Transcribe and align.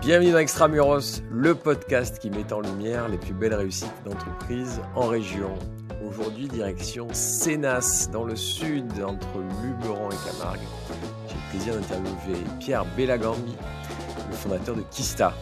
Bienvenue 0.00 0.32
dans 0.32 0.38
Extramuros, 0.38 1.20
le 1.30 1.54
podcast 1.54 2.18
qui 2.20 2.30
met 2.30 2.50
en 2.54 2.62
lumière 2.62 3.06
les 3.10 3.18
plus 3.18 3.34
belles 3.34 3.52
réussites 3.52 3.92
d'entreprises 4.06 4.80
en 4.94 5.06
région. 5.06 5.54
Aujourd'hui, 6.08 6.48
direction 6.48 7.06
Sénas, 7.12 8.08
dans 8.10 8.24
le 8.24 8.34
sud, 8.34 8.90
entre 9.06 9.28
Luberon 9.62 10.08
et 10.08 10.30
Camargue. 10.30 10.60
J'ai 11.28 11.34
le 11.34 11.50
plaisir 11.50 11.74
d'interviewer 11.74 12.38
Pierre 12.60 12.86
Bellagambi, 12.96 13.54
le 14.30 14.34
fondateur 14.34 14.74
de 14.74 14.82
Kista. 14.90 15.34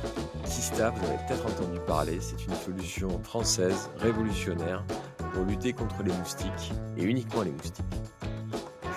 Kista, 0.45 0.91
vous 0.91 1.07
avez 1.07 1.19
peut-être 1.29 1.47
entendu 1.47 1.79
parler, 1.87 2.19
c'est 2.21 2.45
une 2.45 2.55
solution 2.55 3.11
française 3.23 3.91
révolutionnaire 3.99 4.83
pour 5.35 5.45
lutter 5.45 5.73
contre 5.73 6.03
les 6.03 6.13
moustiques, 6.13 6.73
et 6.97 7.05
uniquement 7.05 7.43
les 7.43 7.53
moustiques. 7.53 7.87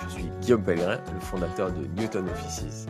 Je 0.04 0.12
suis 0.12 0.28
Guillaume 0.40 0.64
Pellegrin, 0.64 0.98
le 1.14 1.20
fondateur 1.20 1.70
de 1.70 1.86
Newton 1.96 2.28
Offices 2.28 2.86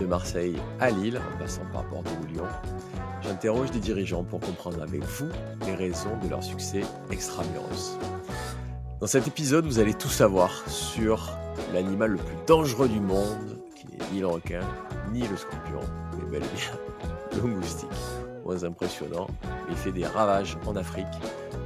de 0.00 0.06
Marseille 0.06 0.56
à 0.80 0.90
Lille, 0.90 1.18
en 1.18 1.38
passant 1.38 1.64
par 1.72 1.84
Bordeaux 1.84 2.10
ou 2.22 2.26
Lyon. 2.26 2.46
J'interroge 3.22 3.70
des 3.70 3.78
dirigeants 3.78 4.24
pour 4.24 4.40
comprendre 4.40 4.82
avec 4.82 5.04
vous 5.04 5.28
les 5.66 5.74
raisons 5.74 6.16
de 6.22 6.28
leur 6.28 6.42
succès 6.42 6.82
extramuros. 7.10 7.98
Dans 9.00 9.06
cet 9.06 9.28
épisode, 9.28 9.66
vous 9.66 9.78
allez 9.78 9.94
tout 9.94 10.08
savoir 10.08 10.50
sur 10.68 11.30
l'animal 11.72 12.12
le 12.12 12.16
plus 12.16 12.36
dangereux 12.46 12.88
du 12.88 13.00
monde, 13.00 13.58
qui 13.76 13.86
n'est 13.88 14.12
ni 14.12 14.20
le 14.20 14.26
requin, 14.26 14.60
ni 15.12 15.20
le 15.20 15.36
scorpion, 15.36 15.80
mais 16.16 16.30
bel 16.30 16.42
et 16.42 16.56
bien 16.56 17.42
le 17.42 17.48
moustique. 17.48 17.88
Moins 18.44 18.64
impressionnant, 18.64 19.28
il 19.68 19.76
fait 19.76 19.92
des 19.92 20.06
ravages 20.06 20.56
en 20.66 20.76
Afrique, 20.76 21.06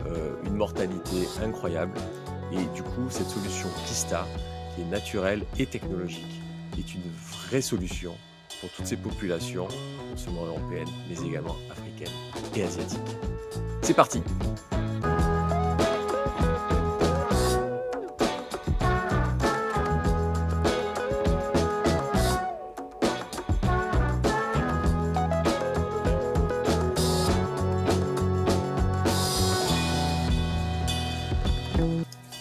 euh, 0.07 0.35
une 0.45 0.57
mortalité 0.57 1.29
incroyable, 1.43 1.99
et 2.53 2.65
du 2.75 2.83
coup, 2.83 3.07
cette 3.11 3.29
solution 3.29 3.69
Kista, 3.87 4.27
qui 4.75 4.83
est 4.83 4.91
naturelle 4.91 5.45
et 5.59 5.67
technologique, 5.67 6.44
est 6.79 6.95
une 6.95 7.11
vraie 7.49 7.63
solution 7.63 8.15
pour 8.61 8.71
toutes 8.71 8.87
ces 8.87 8.97
populations, 8.97 9.69
non 10.11 10.17
seulement 10.17 10.47
européennes, 10.47 10.89
mais 11.09 11.27
également 11.27 11.57
africaines 11.71 12.15
et 12.55 12.63
asiatiques. 12.63 13.01
C'est 13.83 13.95
parti 13.95 14.23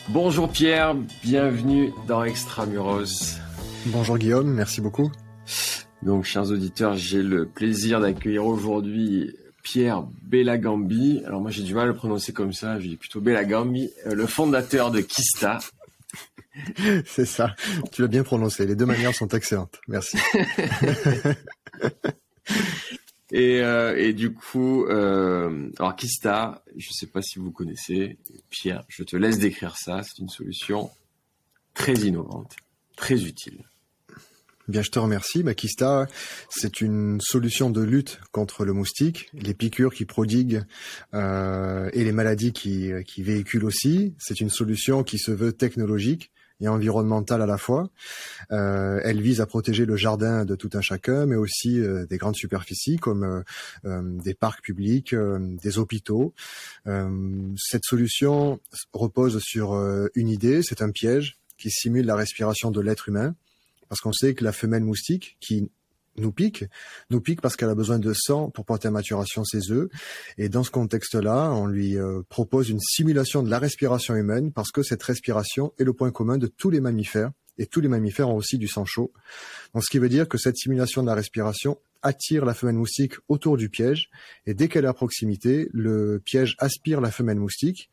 Bonjour 0.09 0.47
Pierre, 0.47 0.95
bienvenue 1.21 1.91
dans 2.07 2.23
Extramuros. 2.23 3.42
Bonjour 3.87 4.17
Guillaume, 4.17 4.49
merci 4.53 4.79
beaucoup. 4.79 5.11
Donc, 6.03 6.23
chers 6.23 6.49
auditeurs, 6.51 6.95
j'ai 6.95 7.21
le 7.21 7.45
plaisir 7.45 7.99
d'accueillir 7.99 8.45
aujourd'hui 8.45 9.35
Pierre 9.61 10.03
Bellagambi. 10.23 11.21
Alors 11.25 11.41
moi, 11.41 11.51
j'ai 11.51 11.63
du 11.63 11.73
mal 11.73 11.83
à 11.83 11.87
le 11.87 11.93
prononcer 11.93 12.31
comme 12.31 12.53
ça. 12.53 12.79
Je 12.79 12.87
dis 12.87 12.95
plutôt 12.95 13.19
Bellagambi, 13.19 13.91
euh, 14.05 14.15
le 14.15 14.25
fondateur 14.25 14.89
de 14.89 15.01
Kista. 15.01 15.59
C'est 17.05 17.25
ça. 17.25 17.55
Tu 17.91 18.01
l'as 18.01 18.07
bien 18.07 18.23
prononcé. 18.23 18.65
Les 18.65 18.75
deux 18.75 18.85
manières 18.85 19.13
sont 19.13 19.27
excellentes. 19.29 19.81
Merci. 19.89 20.17
et, 23.31 23.61
euh, 23.61 23.97
et, 23.97 24.13
du 24.13 24.33
coup, 24.33 24.85
euh, 24.85 25.69
alors 25.77 25.95
Kista, 25.97 26.63
je 26.77 26.87
ne 26.87 26.93
sais 26.93 27.07
pas 27.07 27.21
si 27.21 27.37
vous 27.37 27.51
connaissez. 27.51 28.17
Pierre, 28.49 28.85
je 28.87 29.03
te 29.03 29.17
laisse 29.17 29.39
décrire 29.39 29.75
ça. 29.77 30.03
C'est 30.03 30.19
une 30.19 30.29
solution 30.29 30.89
très 31.73 31.95
innovante, 31.95 32.55
très 32.95 33.23
utile. 33.23 33.65
Bien, 34.69 34.81
je 34.81 34.91
te 34.91 34.99
remercie. 34.99 35.43
Makista, 35.43 36.07
c'est 36.49 36.79
une 36.79 37.19
solution 37.19 37.69
de 37.69 37.81
lutte 37.81 38.21
contre 38.31 38.63
le 38.63 38.71
moustique, 38.71 39.29
les 39.33 39.53
piqûres 39.53 39.93
qui 39.93 40.05
prodiguent 40.05 40.63
euh, 41.13 41.89
et 41.91 42.05
les 42.05 42.13
maladies 42.13 42.53
qui, 42.53 42.91
qui 43.05 43.23
véhiculent 43.23 43.65
aussi. 43.65 44.15
C'est 44.19 44.39
une 44.39 44.49
solution 44.49 45.03
qui 45.03 45.17
se 45.17 45.31
veut 45.31 45.51
technologique 45.51 46.31
et 46.61 46.67
environnementale 46.67 47.41
à 47.41 47.45
la 47.45 47.57
fois. 47.57 47.89
Euh, 48.51 49.01
elle 49.03 49.21
vise 49.21 49.41
à 49.41 49.45
protéger 49.45 49.85
le 49.85 49.97
jardin 49.97 50.45
de 50.45 50.55
tout 50.55 50.69
un 50.73 50.81
chacun, 50.81 51.25
mais 51.25 51.35
aussi 51.35 51.79
euh, 51.79 52.05
des 52.05 52.17
grandes 52.17 52.35
superficies 52.35 52.97
comme 52.97 53.23
euh, 53.23 53.41
euh, 53.85 54.01
des 54.23 54.33
parcs 54.33 54.63
publics, 54.63 55.13
euh, 55.13 55.39
des 55.61 55.77
hôpitaux. 55.77 56.33
cette 57.57 57.83
solution 57.83 58.59
repose 58.93 59.39
sur 59.39 59.73
une 60.15 60.29
idée, 60.29 60.61
c'est 60.63 60.81
un 60.81 60.91
piège 60.91 61.37
qui 61.57 61.69
simule 61.69 62.05
la 62.05 62.15
respiration 62.15 62.71
de 62.71 62.79
l'être 62.81 63.09
humain 63.09 63.35
parce 63.93 64.01
qu'on 64.01 64.11
sait 64.11 64.33
que 64.33 64.43
la 64.43 64.53
femelle 64.53 64.83
moustique 64.83 65.37
qui 65.39 65.69
nous 66.17 66.31
pique, 66.31 66.65
nous 67.11 67.21
pique 67.21 67.41
parce 67.41 67.55
qu'elle 67.55 67.69
a 67.69 67.75
besoin 67.75 67.99
de 67.99 68.11
sang 68.11 68.49
pour 68.49 68.65
porter 68.65 68.87
à 68.87 68.91
maturation 68.91 69.43
ses 69.43 69.69
œufs. 69.69 69.87
Et 70.39 70.49
dans 70.49 70.63
ce 70.63 70.71
contexte-là, 70.71 71.51
on 71.51 71.67
lui 71.67 71.95
euh, 71.95 72.23
propose 72.27 72.71
une 72.71 72.79
simulation 72.79 73.43
de 73.43 73.51
la 73.51 73.59
respiration 73.59 74.15
humaine 74.15 74.51
parce 74.51 74.71
que 74.71 74.81
cette 74.81 75.03
respiration 75.03 75.73
est 75.77 75.83
le 75.83 75.93
point 75.93 76.09
commun 76.09 76.39
de 76.39 76.47
tous 76.47 76.71
les 76.71 76.79
mammifères. 76.79 77.29
Et 77.59 77.67
tous 77.67 77.81
les 77.81 77.87
mammifères 77.87 78.29
ont 78.29 78.35
aussi 78.35 78.57
du 78.57 78.67
sang 78.67 78.83
chaud. 78.83 79.13
Donc, 79.75 79.83
ce 79.83 79.91
qui 79.91 79.99
veut 79.99 80.09
dire 80.09 80.27
que 80.27 80.39
cette 80.39 80.57
simulation 80.57 81.03
de 81.03 81.07
la 81.07 81.13
respiration 81.13 81.77
attire 82.01 82.45
la 82.45 82.55
femelle 82.55 82.77
moustique 82.77 83.13
autour 83.27 83.57
du 83.57 83.69
piège. 83.69 84.09
Et 84.47 84.55
dès 84.55 84.69
qu'elle 84.69 84.85
est 84.85 84.87
à 84.87 84.93
proximité, 84.93 85.69
le 85.71 86.19
piège 86.25 86.55
aspire 86.57 86.99
la 86.99 87.11
femelle 87.11 87.37
moustique 87.37 87.91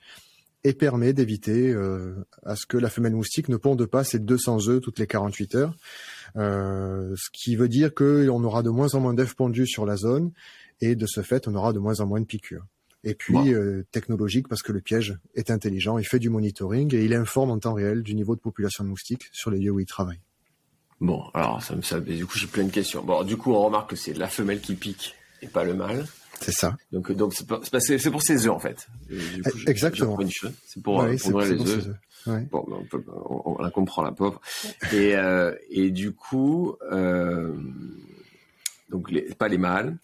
et 0.65 0.75
permet 0.75 1.12
d'éviter 1.12 1.71
euh, 1.71 2.26
à 2.44 2.54
ce 2.56 2.66
que 2.66 2.76
la 2.76 2.91
femelle 2.91 3.15
moustique 3.15 3.48
ne 3.48 3.56
ponde 3.56 3.84
pas 3.87 4.04
ses 4.04 4.19
200 4.19 4.69
œufs 4.69 4.81
toutes 4.81 4.98
les 4.98 5.06
48 5.06 5.54
heures. 5.54 5.75
Euh, 6.37 7.15
ce 7.16 7.31
qui 7.32 7.56
veut 7.56 7.69
dire 7.69 7.94
qu'on 7.94 8.44
aura 8.44 8.62
de 8.62 8.71
moins 8.71 8.94
en 8.94 9.00
moins 9.00 9.15
d'œufs 9.15 9.34
pondus 9.34 9.66
sur 9.66 9.87
la 9.87 9.97
zone 9.97 10.32
et 10.81 10.94
de 10.94 11.06
ce 11.06 11.22
fait, 11.22 11.48
on 11.48 11.54
aura 11.54 11.72
de 11.72 11.78
moins 11.78 12.00
en 12.00 12.06
moins 12.06 12.21
de 12.21 12.26
piqûres. 12.26 12.65
Et 13.03 13.15
puis 13.15 13.54
euh, 13.54 13.87
technologique 13.91 14.48
parce 14.48 14.62
que 14.62 14.72
le 14.72 14.82
piège 14.82 15.19
est 15.34 15.50
intelligent, 15.50 15.97
il 15.97 16.04
fait 16.04 16.19
du 16.19 16.28
monitoring 16.28 16.94
et 16.94 17.04
il 17.04 17.15
informe 17.15 17.50
en 17.50 17.59
temps 17.59 17.72
réel 17.72 18.03
du 18.03 18.15
niveau 18.15 18.37
de 18.37 18.41
population 18.41 18.84
de 18.84 18.91
moustiques 18.91 19.25
sur 19.32 19.50
les 19.50 19.59
lieux 19.59 19.71
où 19.71 19.81
il 19.81 19.87
travaille. 19.87 20.21
Bon, 21.00 21.25
alors 21.32 21.62
ça 21.62 21.75
me 21.75 21.81
ça, 21.81 21.98
du 21.98 22.27
coup 22.27 22.37
j'ai 22.37 22.47
plein 22.47 22.65
de 22.65 22.71
questions. 22.71 23.03
Bon, 23.03 23.25
du 23.25 23.38
coup 23.38 23.54
on 23.54 23.65
remarque 23.65 23.91
que 23.91 23.97
c'est 23.97 24.12
la 24.12 24.28
femelle 24.28 24.60
qui 24.60 24.75
pique 24.75 25.15
et 25.41 25.47
pas 25.47 25.65
le 25.65 25.72
mâle. 25.72 26.04
C'est 26.41 26.53
ça. 26.53 26.77
Donc 26.93 27.12
donc 27.12 27.34
c'est 27.34 28.11
pour 28.11 28.23
ses 28.23 28.47
œufs 28.47 28.53
en 28.53 28.59
fait. 28.59 28.89
Du 29.09 29.43
coup, 29.43 29.59
Exactement. 29.67 30.19
C'est 30.67 30.83
pour, 30.83 30.97
ouais, 30.99 31.17
pour 31.17 31.31
nourrir 31.31 31.55
les 31.55 31.71
œufs. 31.71 31.89
Ouais. 32.27 32.47
Bon, 32.51 32.65
on, 32.71 32.84
peut, 32.84 33.03
on, 33.09 33.56
on, 33.59 33.62
la 33.62 33.71
comprend 33.71 34.03
la 34.03 34.12
pauvre. 34.12 34.41
Et 34.93 35.17
euh, 35.17 35.55
et 35.71 35.91
du 35.91 36.12
coup 36.12 36.77
euh, 36.93 37.55
donc 38.91 39.11
les, 39.11 39.23
pas 39.34 39.49
les 39.49 39.59
mâles. 39.59 39.97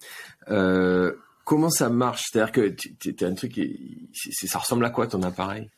Euh, 0.49 1.13
comment 1.45 1.71
ça 1.71 1.89
marche? 1.89 2.25
C'est-à-dire 2.31 2.53
que 2.53 2.69
tu 2.69 3.25
un 3.25 3.35
truc, 3.35 3.61
ça 4.13 4.59
ressemble 4.59 4.85
à 4.85 4.91
quoi 4.91 5.07
ton 5.07 5.23
appareil? 5.23 5.71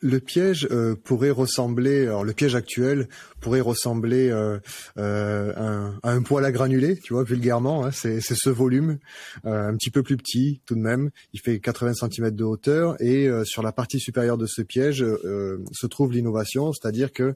Le 0.00 0.20
piège 0.20 0.66
euh, 0.70 0.94
pourrait 0.96 1.30
ressembler, 1.30 2.06
alors 2.06 2.24
le 2.24 2.32
piège 2.32 2.54
actuel 2.54 3.08
pourrait 3.40 3.60
ressembler 3.60 4.30
euh, 4.30 4.58
euh, 4.98 5.92
à 6.02 6.10
un 6.10 6.22
poil 6.22 6.44
à 6.44 6.52
granulés, 6.52 6.98
tu 6.98 7.12
vois, 7.12 7.22
vulgairement. 7.22 7.86
Hein, 7.86 7.90
c'est 7.92 8.20
ce 8.20 8.50
volume, 8.50 8.98
un 9.44 9.74
petit 9.76 9.90
peu 9.90 10.02
plus 10.02 10.16
petit 10.16 10.60
tout 10.66 10.74
de 10.74 10.80
même. 10.80 11.10
Il 11.32 11.40
fait 11.40 11.60
80 11.60 11.94
cm 11.94 12.30
de 12.30 12.44
hauteur 12.44 13.00
et 13.00 13.28
sur 13.44 13.62
la 13.62 13.72
partie 13.72 14.00
supérieure 14.00 14.38
de 14.38 14.46
ce 14.46 14.62
piège 14.62 15.04
se 15.04 15.86
trouve 15.86 16.12
l'innovation, 16.12 16.72
c'est-à-dire 16.72 17.12
que 17.12 17.34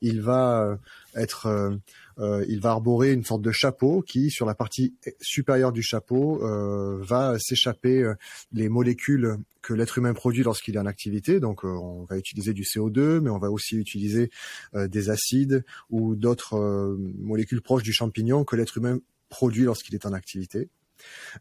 il 0.00 0.20
va 0.22 0.78
être 1.20 1.78
euh, 2.20 2.44
il 2.48 2.60
va 2.60 2.70
arborer 2.70 3.12
une 3.12 3.24
sorte 3.24 3.42
de 3.42 3.52
chapeau 3.52 4.02
qui, 4.02 4.30
sur 4.30 4.46
la 4.46 4.54
partie 4.54 4.94
supérieure 5.20 5.72
du 5.72 5.82
chapeau, 5.82 6.42
euh, 6.42 6.98
va 7.00 7.38
s'échapper 7.38 8.02
euh, 8.02 8.14
les 8.52 8.68
molécules 8.68 9.36
que 9.62 9.72
l'être 9.72 9.98
humain 9.98 10.14
produit 10.14 10.42
lorsqu'il 10.42 10.76
est 10.76 10.80
en 10.80 10.86
activité. 10.86 11.40
Donc, 11.40 11.64
on 11.64 12.04
va 12.04 12.16
utiliser 12.16 12.52
du 12.52 12.62
CO2, 12.62 13.20
mais 13.20 13.30
on 13.30 13.38
va 13.38 13.50
aussi 13.50 13.76
utiliser 13.76 14.30
des 14.74 15.10
acides 15.10 15.64
ou 15.90 16.14
d'autres 16.14 16.96
molécules 17.18 17.60
proches 17.60 17.82
du 17.82 17.92
champignon 17.92 18.44
que 18.44 18.56
l'être 18.56 18.78
humain 18.78 18.98
produit 19.28 19.64
lorsqu'il 19.64 19.94
est 19.94 20.06
en 20.06 20.12
activité. 20.12 20.68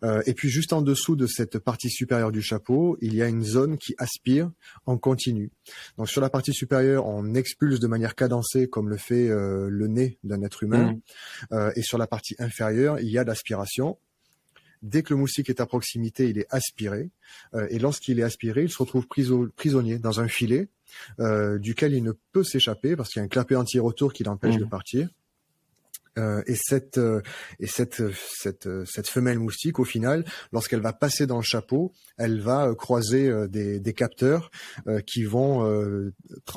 Euh, 0.03 0.21
et 0.25 0.33
puis 0.33 0.49
juste 0.49 0.73
en 0.73 0.81
dessous 0.81 1.15
de 1.15 1.27
cette 1.27 1.59
partie 1.59 1.89
supérieure 1.89 2.31
du 2.31 2.41
chapeau, 2.41 2.97
il 3.01 3.15
y 3.15 3.21
a 3.21 3.27
une 3.27 3.43
zone 3.43 3.77
qui 3.77 3.95
aspire 3.97 4.51
en 4.85 4.97
continu. 4.97 5.51
Donc 5.97 6.09
sur 6.09 6.21
la 6.21 6.29
partie 6.29 6.53
supérieure, 6.53 7.05
on 7.05 7.33
expulse 7.33 7.79
de 7.79 7.87
manière 7.87 8.15
cadencée 8.15 8.67
comme 8.67 8.89
le 8.89 8.97
fait 8.97 9.29
euh, 9.29 9.67
le 9.69 9.87
nez 9.87 10.17
d'un 10.23 10.41
être 10.41 10.63
humain. 10.63 10.93
Mmh. 10.93 11.01
Euh, 11.53 11.71
et 11.75 11.81
sur 11.81 11.97
la 11.97 12.07
partie 12.07 12.35
inférieure, 12.39 12.99
il 12.99 13.09
y 13.09 13.17
a 13.17 13.23
l'aspiration. 13.23 13.97
Dès 14.83 15.01
que 15.01 15.13
le 15.13 15.19
moustique 15.19 15.49
est 15.49 15.59
à 15.59 15.65
proximité, 15.65 16.29
il 16.29 16.37
est 16.37 16.45
aspiré. 16.51 17.09
et 17.71 17.79
lorsqu'il 17.79 18.19
est 18.19 18.23
aspiré, 18.23 18.61
il 18.61 18.69
se 18.69 18.77
retrouve 18.77 19.07
prisonnier 19.55 19.97
dans 19.97 20.19
un 20.19 20.27
filet 20.27 20.67
duquel 21.57 21.95
il 21.95 22.03
ne 22.03 22.11
peut 22.31 22.43
s'échapper 22.43 22.95
parce 22.95 23.09
qu'il 23.09 23.19
y 23.19 23.23
a 23.23 23.25
un 23.25 23.27
clapet 23.27 23.55
entier 23.55 23.79
autour 23.79 24.13
qui 24.13 24.23
l'empêche 24.23 24.55
mmh. 24.55 24.59
de 24.59 24.65
partir. 24.65 25.09
Euh, 26.17 26.41
et 26.47 26.55
cette 26.55 26.97
euh, 26.97 27.21
et 27.59 27.67
cette 27.67 28.01
cette 28.15 28.67
cette 28.85 29.07
femelle 29.07 29.39
moustique 29.39 29.79
au 29.79 29.83
final 29.83 30.25
lorsqu'elle 30.51 30.81
va 30.81 30.93
passer 30.93 31.27
dans 31.27 31.37
le 31.37 31.43
chapeau 31.43 31.91
elle 32.17 32.39
va 32.39 32.73
croiser 32.75 33.31
des, 33.49 33.79
des 33.79 33.93
capteurs 33.93 34.49
qui 35.05 35.23
vont 35.23 36.11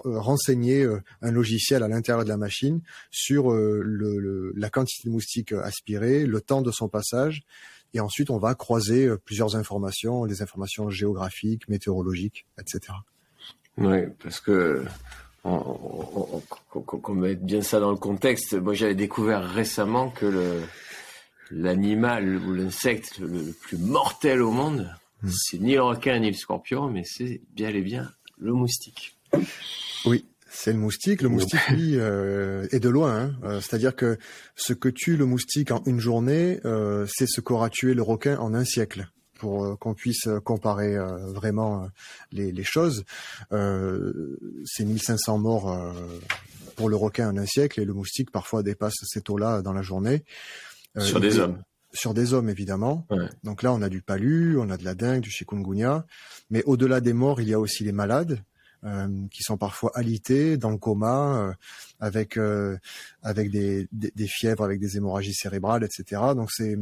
renseigner 0.04 0.88
un 1.20 1.30
logiciel 1.30 1.82
à 1.82 1.88
l'intérieur 1.88 2.24
de 2.24 2.28
la 2.28 2.36
machine 2.36 2.80
sur 3.10 3.52
le, 3.52 4.52
la 4.56 4.70
quantité 4.70 5.08
de 5.08 5.12
moustiques 5.12 5.52
aspirées 5.52 6.26
le 6.26 6.40
temps 6.40 6.62
de 6.62 6.70
son 6.70 6.88
passage. 6.88 7.42
Et 7.92 8.00
ensuite 8.00 8.30
on 8.30 8.38
va 8.38 8.54
croiser 8.54 9.10
plusieurs 9.24 9.56
informations 9.56 10.24
les 10.24 10.42
informations 10.42 10.88
géographiques 10.90 11.68
météorologiques 11.68 12.46
etc 12.58 12.94
oui 13.76 14.04
parce 14.22 14.40
que 14.40 14.84
qu'on 15.42 17.14
mette 17.14 17.44
bien 17.44 17.62
ça 17.62 17.81
dans 17.81 17.90
le 17.90 17.96
contexte, 17.96 18.54
moi 18.54 18.75
j'avais 18.75 18.94
découvert 18.94 19.42
récemment 19.42 20.10
que 20.10 20.26
le 20.26 20.60
l'animal 21.50 22.37
ou 22.37 22.54
l'insecte 22.54 23.19
le, 23.19 23.52
plus 23.60 23.76
mortel 23.78 24.40
au 24.40 24.52
monde, 24.52 24.88
hmm. 25.22 25.31
c'est 25.31 25.58
ni 25.58 25.75
le 25.75 25.82
requin 25.82 26.19
ni 26.20 26.28
le 26.28 26.37
scorpion, 26.37 26.88
mais 26.88 27.02
c'est 27.04 27.40
bien 27.54 27.70
et 27.70 27.81
bien 27.81 28.10
le 28.38 28.52
moustique. 28.52 29.16
Oui, 30.06 30.25
c'est 30.48 30.72
le 30.72 30.78
moustique. 30.78 31.22
Le 31.22 31.28
moustique, 31.28 31.69
lui, 31.70 31.96
euh, 31.96 32.66
est 32.70 32.81
de 32.81 32.88
loin. 32.88 33.14
Hein. 33.14 33.32
Euh, 33.44 33.60
c'est-à-dire 33.60 33.94
que 33.94 34.19
ce 34.56 34.72
que 34.72 34.88
tue 34.88 35.16
le 35.16 35.26
moustique 35.26 35.70
en 35.70 35.82
une 35.87 36.00
journée, 36.00 36.60
euh, 36.64 37.06
c'est 37.08 37.26
ce 37.26 37.40
qu'aura 37.40 37.70
tué 37.70 37.94
le 37.94 38.02
requin 38.02 38.38
en 38.38 38.54
un 38.54 38.64
siècle 38.64 39.08
pour 39.40 39.64
euh, 39.64 39.76
qu'on 39.76 39.94
puisse 39.94 40.26
euh, 40.26 40.38
comparer 40.38 40.96
euh, 40.96 41.32
vraiment 41.32 41.88
les, 42.31 42.52
les 42.52 42.64
choses. 42.64 43.04
c'est 43.50 44.84
1500 44.84 45.38
morts 45.38 45.94
pour 46.76 46.88
le 46.88 46.96
requin 46.96 47.31
en 47.31 47.37
un 47.37 47.46
siècle 47.46 47.81
et 47.81 47.84
le 47.84 47.92
moustique 47.92 48.31
parfois 48.31 48.62
dépasse 48.62 48.94
ces 49.02 49.22
taux-là 49.22 49.62
dans 49.62 49.72
la 49.72 49.82
journée. 49.82 50.25
sur 50.98 51.20
des 51.20 51.38
hommes. 51.38 51.62
Sur 51.92 52.14
des 52.14 52.34
hommes 52.34 52.48
évidemment. 52.48 53.06
Donc 53.42 53.62
là, 53.62 53.72
on 53.72 53.82
a 53.82 53.88
du 53.88 54.00
palu, 54.00 54.58
on 54.58 54.70
a 54.70 54.76
de 54.76 54.84
la 54.84 54.94
dengue, 54.94 55.22
du 55.22 55.31
chikungunya, 55.31 56.06
mais 56.50 56.62
au-delà 56.64 57.00
des 57.00 57.12
morts, 57.12 57.40
il 57.40 57.48
y 57.48 57.54
a 57.54 57.58
aussi 57.58 57.82
les 57.82 57.92
malades. 57.92 58.42
Euh, 58.82 59.08
qui 59.31 59.42
sont 59.42 59.58
parfois 59.58 59.90
alités, 59.94 60.56
dans 60.56 60.70
le 60.70 60.78
coma, 60.78 61.37
euh, 61.37 61.52
avec 61.98 62.38
euh, 62.38 62.78
avec 63.22 63.50
des, 63.50 63.87
des, 63.92 64.10
des, 64.16 64.26
fièvres, 64.26 64.64
avec 64.64 64.81
des 64.81 64.96
hémorragies 64.96 65.34
cérébrales, 65.34 65.84
etc. 65.84 66.22
Donc 66.34 66.50
c'est 66.50 66.78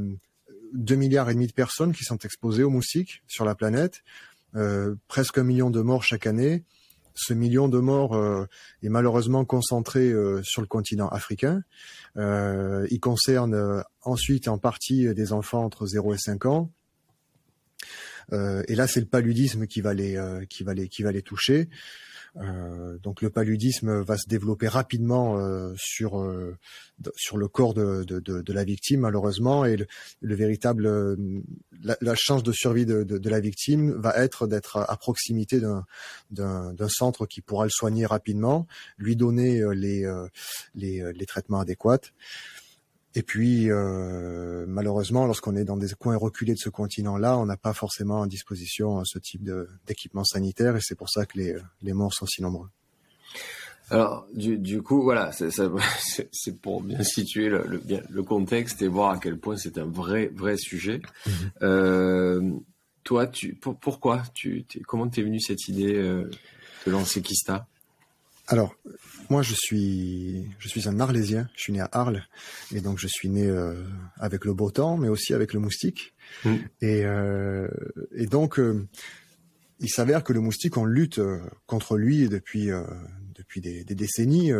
2 0.75 0.95
milliards 0.97 1.31
et 1.31 1.35
demi 1.35 1.47
de 1.47 1.53
personnes 1.53 1.93
qui 1.93 2.05
sont 2.05 2.19
exposées 2.19 2.63
aux 2.63 2.71
moustiques 2.71 3.23
sur 3.27 3.45
la 3.45 3.55
planète, 3.55 4.03
euh, 4.57 4.95
presque 5.09 5.39
un 5.39 5.45
million 5.45 5.71
de 5.71 5.81
morts 5.81 6.03
chaque 6.03 6.27
année. 6.27 6.65
Ce 7.15 7.35
million 7.35 7.69
de 7.69 7.79
morts 7.79 8.15
euh, 8.15 8.47
est 8.83 8.89
malheureusement 8.89 9.45
concentré 9.45 10.11
euh, 10.11 10.41
sur 10.45 10.63
le 10.63 10.69
continent 10.69 11.09
africain. 11.09 11.63
il 12.17 12.99
concerne 13.01 13.83
ensuite 14.03 14.49
en 14.49 14.59
partie 14.59 15.13
des 15.15 15.33
enfants 15.33 15.65
entre 15.65 15.87
0 15.87 16.15
et 16.15 16.19
5 16.19 16.47
ans. 16.47 16.73
et 18.33 18.75
là, 18.75 18.87
c'est 18.87 19.01
le 19.01 19.07
paludisme 19.07 19.67
qui 19.67 19.81
va 19.81 19.95
les, 19.95 20.19
qui 20.49 20.65
va 20.65 20.75
les, 20.75 20.89
qui 20.89 21.03
va 21.03 21.13
les 21.13 21.23
toucher. 21.23 21.69
Euh, 22.37 22.99
donc 22.99 23.23
le 23.23 23.31
paludisme 23.31 24.01
va 24.01 24.17
se 24.17 24.29
développer 24.29 24.69
rapidement 24.69 25.39
euh, 25.39 25.73
sur 25.77 26.21
euh, 26.21 26.57
sur 27.17 27.37
le 27.37 27.49
corps 27.49 27.75
de, 27.75 28.05
de, 28.05 28.53
la 28.53 28.65
victime 28.65 29.01
malheureusement 29.01 29.65
et 29.65 29.77
le, 30.21 30.35
véritable 30.35 31.17
la, 31.81 32.15
chance 32.15 32.43
de 32.43 32.53
survie 32.53 32.87
de, 32.87 33.29
la 33.29 33.41
victime 33.41 33.93
va 33.93 34.15
être 34.17 34.47
d'être 34.47 34.77
à, 34.79 34.97
proximité 34.97 35.61
d'un 35.61 35.85
d'un 36.31 36.89
centre 36.89 37.27
qui 37.27 37.41
pourra 37.41 37.65
le 37.65 37.71
soigner 37.71 38.05
rapidement, 38.05 38.67
lui 38.99 39.17
donner 39.17 39.63
les 39.75 40.05
les, 40.75 41.13
les 41.13 41.27
traitements 41.27 41.61
adéquats. 41.61 42.01
Et 43.15 43.23
puis, 43.23 43.71
euh, 43.71 44.65
malheureusement, 44.69 45.27
lorsqu'on 45.27 45.57
est 45.57 45.65
dans 45.65 45.77
des 45.77 45.89
coins 45.99 46.17
reculés 46.17 46.53
de 46.53 46.59
ce 46.59 46.69
continent-là, 46.69 47.39
on 47.39 47.47
n'a 47.47 47.57
pas 47.57 47.73
forcément 47.73 48.23
à 48.23 48.27
disposition 48.27 49.03
ce 49.05 49.19
type 49.19 49.49
d'équipement 49.87 50.25
sanitaire, 50.25 50.77
et 50.77 50.81
c'est 50.83 50.95
pour 50.95 51.09
ça 51.09 51.25
que 51.27 51.39
les, 51.39 51.57
les, 51.83 51.95
morts 51.95 52.13
sont 52.13 52.27
si 52.27 52.43
nombreux. 52.43 52.69
Alors, 53.91 54.27
du, 54.35 54.59
du 54.59 54.83
coup, 54.83 55.03
voilà, 55.03 55.33
c'est 55.33 56.61
pour 56.63 56.83
bien 56.83 57.03
situer 57.03 57.49
le, 57.49 57.65
le, 57.67 57.81
le, 58.09 58.23
contexte 58.23 58.83
et 58.83 58.89
voir 58.89 59.13
à 59.13 59.19
quel 59.19 59.39
point 59.39 59.57
c'est 59.57 59.79
un 59.79 59.87
vrai, 59.87 60.31
vrai 60.35 60.59
sujet. 60.59 61.01
Mm-hmm. 61.27 61.31
euh, 61.63 62.51
toi, 63.05 63.27
tu, 63.27 63.55
pour, 63.55 63.79
pourquoi 63.79 64.23
tu, 64.35 64.67
Comment 64.87 65.09
t'es 65.09 65.23
venu 65.23 65.41
cette 65.41 65.67
idée 65.69 65.95
euh, 65.95 66.31
de 66.87 66.91
lancer 66.91 67.23
Kista? 67.23 67.67
Alors, 68.51 68.75
moi, 69.29 69.43
je 69.43 69.55
suis, 69.55 70.51
je 70.59 70.69
suis 70.69 70.89
un 70.89 71.01
Arlésien. 71.01 71.51
Je 71.55 71.65
suis 71.65 71.73
né 71.75 71.81
à 71.81 71.89
Arles, 71.93 72.27
et 72.75 72.81
donc 72.81 72.99
je 72.99 73.07
suis 73.07 73.29
né 73.29 73.47
euh, 73.47 73.75
avec 74.17 74.47
le 74.47 74.55
beau 74.55 74.71
temps, 74.71 74.97
mais 74.97 75.09
aussi 75.09 75.35
avec 75.35 75.53
le 75.53 75.61
moustique. 75.61 76.15
Mm. 76.47 76.55
Et, 76.81 77.05
euh, 77.05 77.69
et 78.15 78.25
donc, 78.25 78.59
euh, 78.59 78.89
il 79.81 79.91
s'avère 79.91 80.25
que 80.25 80.33
le 80.33 80.41
moustique, 80.41 80.79
on 80.79 80.87
lutte 80.87 81.21
contre 81.67 81.99
lui 81.99 82.29
depuis 82.29 82.71
depuis 83.37 83.61
des, 83.61 83.85
des 83.85 83.95
décennies 83.95 84.53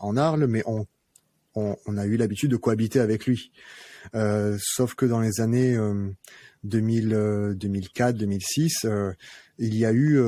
en 0.00 0.16
Arles, 0.16 0.46
mais 0.48 0.64
on, 0.66 0.86
on, 1.54 1.76
on 1.86 1.96
a 1.98 2.06
eu 2.06 2.16
l'habitude 2.16 2.50
de 2.50 2.56
cohabiter 2.56 2.98
avec 2.98 3.26
lui. 3.26 3.52
sauf 4.58 4.96
que 4.96 5.06
dans 5.06 5.20
les 5.20 5.40
années 5.40 5.78
2000, 6.64 7.54
2004, 7.54 8.16
2006, 8.16 8.86
il 9.58 9.74
y 9.76 9.84
a 9.84 9.92
eu 9.92 10.20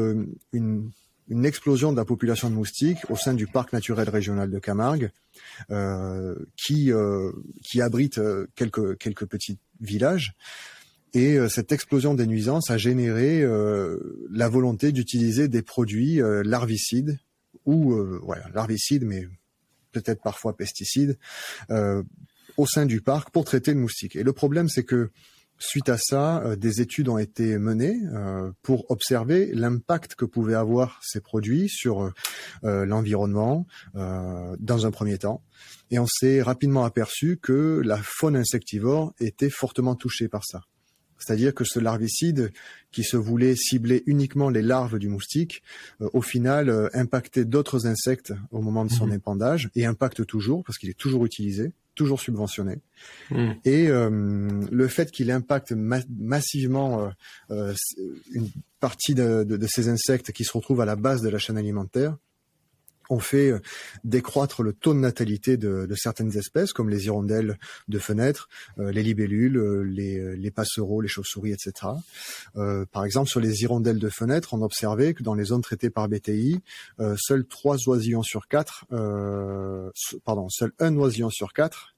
une 0.52 0.92
une 1.31 1.47
explosion 1.47 1.93
de 1.93 1.97
la 1.97 2.05
population 2.05 2.50
de 2.50 2.55
moustiques 2.55 3.09
au 3.09 3.17
sein 3.17 3.35
du 3.35 3.47
parc 3.47 3.73
naturel 3.73 4.11
régional 4.11 4.50
de 4.50 4.59
Camargue, 4.59 5.11
euh, 5.71 6.35
qui 6.56 6.93
euh, 6.93 7.31
qui 7.62 7.81
abrite 7.81 8.19
euh, 8.19 8.47
quelques 8.56 8.99
quelques 8.99 9.27
petits 9.27 9.59
villages. 9.81 10.35
Et 11.15 11.38
cette 11.49 11.73
explosion 11.73 12.15
des 12.15 12.25
nuisances 12.25 12.71
a 12.71 12.79
généré 12.79 13.44
la 14.31 14.49
volonté 14.49 14.93
d'utiliser 14.93 15.49
des 15.49 15.61
produits 15.61 16.21
larvicides 16.44 17.19
ou 17.65 17.97
voilà 18.23 18.49
larvicides, 18.55 19.05
mais 19.05 19.27
peut-être 19.91 20.23
parfois 20.23 20.56
pesticides 20.56 21.19
au 22.56 22.67
sein 22.69 22.87
du 22.87 23.00
parc 23.00 23.31
pour 23.31 23.44
traiter 23.44 23.75
le 23.75 23.81
moustique. 23.81 24.15
Et 24.15 24.23
le 24.23 24.32
problème, 24.32 24.69
c'est 24.69 24.85
que 24.85 25.11
Suite 25.62 25.90
à 25.90 25.98
ça, 25.98 26.42
euh, 26.42 26.56
des 26.56 26.80
études 26.80 27.10
ont 27.10 27.18
été 27.18 27.58
menées 27.58 28.00
euh, 28.14 28.50
pour 28.62 28.90
observer 28.90 29.50
l'impact 29.52 30.14
que 30.14 30.24
pouvaient 30.24 30.54
avoir 30.54 30.98
ces 31.02 31.20
produits 31.20 31.68
sur 31.68 32.10
euh, 32.64 32.86
l'environnement 32.86 33.66
dans 33.94 34.86
un 34.86 34.90
premier 34.90 35.18
temps. 35.18 35.42
Et 35.90 35.98
on 35.98 36.06
s'est 36.06 36.40
rapidement 36.40 36.84
aperçu 36.84 37.38
que 37.40 37.82
la 37.84 37.98
faune 37.98 38.36
insectivore 38.36 39.12
était 39.20 39.50
fortement 39.50 39.94
touchée 39.94 40.28
par 40.28 40.44
ça. 40.44 40.62
C'est-à-dire 41.18 41.54
que 41.54 41.64
ce 41.64 41.78
larvicide, 41.78 42.52
qui 42.90 43.02
se 43.02 43.18
voulait 43.18 43.54
cibler 43.54 44.02
uniquement 44.06 44.48
les 44.48 44.62
larves 44.62 44.98
du 44.98 45.08
moustique, 45.08 45.62
au 46.00 46.22
final 46.22 46.88
impactait 46.94 47.44
d'autres 47.44 47.86
insectes 47.86 48.32
au 48.50 48.62
moment 48.62 48.86
de 48.86 48.90
son 48.90 49.08
mmh. 49.08 49.12
épandage 49.12 49.70
et 49.74 49.84
impacte 49.84 50.24
toujours 50.24 50.64
parce 50.64 50.78
qu'il 50.78 50.88
est 50.88 50.98
toujours 50.98 51.26
utilisé 51.26 51.72
toujours 51.94 52.20
subventionné. 52.20 52.81
Hmm. 53.31 53.52
Et 53.64 53.88
euh, 53.88 54.08
le 54.70 54.88
fait 54.88 55.10
qu'il 55.10 55.31
impacte 55.31 55.72
massivement 55.72 57.00
euh, 57.00 57.10
euh, 57.50 57.74
une 58.32 58.48
partie 58.79 59.15
de, 59.15 59.58
ces 59.69 59.88
insectes 59.88 60.32
qui 60.32 60.44
se 60.44 60.53
retrouvent 60.53 60.81
à 60.81 60.86
la 60.86 60.96
base 60.96 61.22
de 61.22 61.29
la 61.29 61.38
chaîne 61.38 61.58
alimentaire, 61.58 62.17
ont 63.10 63.19
fait 63.19 63.52
décroître 64.05 64.62
le 64.62 64.72
taux 64.72 64.94
de 64.94 64.98
natalité 64.98 65.56
de, 65.56 65.94
certaines 65.94 66.36
espèces, 66.36 66.72
comme 66.72 66.88
les 66.88 67.06
hirondelles 67.06 67.58
de 67.88 67.98
fenêtres, 67.98 68.48
les 68.79 69.02
libellules, 69.02 69.58
les, 69.82 70.36
les, 70.36 70.50
passereaux, 70.50 71.00
les 71.00 71.08
chauves-souris, 71.08 71.52
etc. 71.52 71.93
par 72.93 73.05
exemple, 73.05 73.29
sur 73.29 73.40
les 73.40 73.62
hirondelles 73.62 73.98
de 73.98 74.08
fenêtres, 74.08 74.55
on 74.55 74.62
observait 74.62 75.14
que 75.14 75.22
dans 75.22 75.34
les 75.34 75.44
zones 75.44 75.62
traitées 75.62 75.90
par 75.90 76.08
BTI, 76.08 76.60
seuls 77.17 77.44
trois 77.44 77.76
oisillons 77.88 78.22
sur 78.22 78.48
quatre, 78.48 78.86
pardon, 80.24 80.48
seul 80.48 80.72
un 80.79 80.96
oisillon 80.96 81.31
sur 81.31 81.52
quatre 81.52 81.94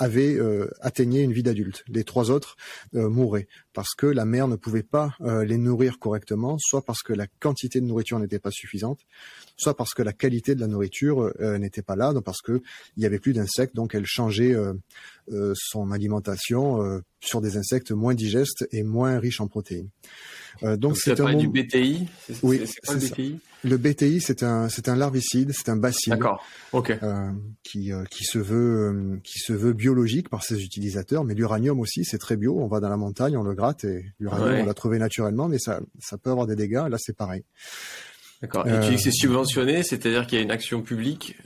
euh, 0.00 0.04
avait 0.04 0.34
euh, 0.34 0.70
atteignait 0.80 1.22
une 1.22 1.32
vie 1.32 1.42
d'adulte. 1.42 1.84
Les 1.88 2.04
trois 2.04 2.30
autres 2.30 2.56
euh, 2.94 3.08
mouraient 3.08 3.48
parce 3.72 3.94
que 3.94 4.06
la 4.06 4.24
mère 4.24 4.48
ne 4.48 4.56
pouvait 4.56 4.82
pas 4.82 5.10
les 5.20 5.58
nourrir 5.58 5.98
correctement, 5.98 6.56
soit 6.58 6.82
parce 6.82 7.02
que 7.02 7.12
la 7.12 7.26
quantité 7.26 7.80
de 7.80 7.84
nourriture 7.84 8.18
n'était 8.18 8.38
pas 8.38 8.50
suffisante, 8.50 9.00
soit 9.58 9.76
parce 9.76 9.92
que 9.92 10.02
la 10.02 10.14
qualité 10.14 10.54
de 10.54 10.60
la 10.60 10.66
nourriture 10.66 11.30
n'était 11.58 11.82
pas 11.82 11.94
là, 11.94 12.14
donc 12.14 12.24
parce 12.24 12.40
que 12.40 12.62
il 12.96 13.02
y 13.02 13.06
avait 13.06 13.18
plus 13.18 13.34
d'insectes, 13.34 13.74
donc 13.74 13.94
elle 13.94 14.06
changeait 14.06 14.56
son 15.54 15.90
alimentation 15.90 17.00
sur 17.20 17.40
des 17.40 17.56
insectes 17.56 17.92
moins 17.92 18.14
digestes 18.14 18.66
et 18.72 18.82
moins 18.82 19.18
riches 19.18 19.40
en 19.40 19.48
protéines. 19.48 19.90
Euh, 20.62 20.76
donc 20.76 20.96
c'est 20.96 21.20
un 21.20 21.34
du 21.34 21.48
BTI. 21.48 22.06
Oui, 22.42 22.62
c'est 22.64 22.92
le 22.92 22.98
BTI 22.98 23.40
Le 23.64 23.76
BTI, 23.76 24.20
c'est 24.20 24.42
un 24.42 24.68
c'est 24.68 24.88
un 24.88 24.96
larvicide, 24.96 25.52
c'est 25.52 25.68
un 25.68 25.76
bacille. 25.76 26.10
D'accord. 26.10 26.44
Ok. 26.72 26.90
Euh, 26.90 27.30
qui 27.62 27.92
euh, 27.92 28.04
qui 28.04 28.24
se 28.24 28.38
veut 28.38 28.90
euh, 28.90 29.20
qui 29.22 29.38
se 29.38 29.52
veut 29.52 29.72
biologique 29.72 30.28
par 30.28 30.42
ses 30.42 30.62
utilisateurs, 30.62 31.24
mais 31.24 31.34
l'uranium 31.34 31.78
aussi, 31.80 32.04
c'est 32.04 32.18
très 32.18 32.36
bio. 32.36 32.58
On 32.58 32.68
va 32.68 32.80
dans 32.80 32.88
la 32.88 32.96
montagne, 32.96 33.36
on 33.36 33.42
le 33.42 33.54
gratte 33.54 33.84
et 33.84 34.06
l'uranium, 34.18 34.60
on 34.62 34.66
l'a 34.66 34.74
trouvé 34.74 34.98
naturellement, 34.98 35.48
mais 35.48 35.58
ça 35.58 35.80
ça 36.00 36.16
peut 36.16 36.30
avoir 36.30 36.46
des 36.46 36.56
dégâts. 36.56 36.84
Là, 36.88 36.96
c'est 36.98 37.16
pareil. 37.16 37.42
D'accord. 38.40 38.66
Et 38.66 38.80
tu 38.80 38.90
dis 38.90 38.96
que 38.96 39.02
c'est 39.02 39.10
subventionné, 39.10 39.82
c'est-à-dire 39.82 40.26
qu'il 40.26 40.38
y 40.38 40.40
a 40.40 40.44
une 40.44 40.50
action 40.50 40.82
publique 40.82 41.36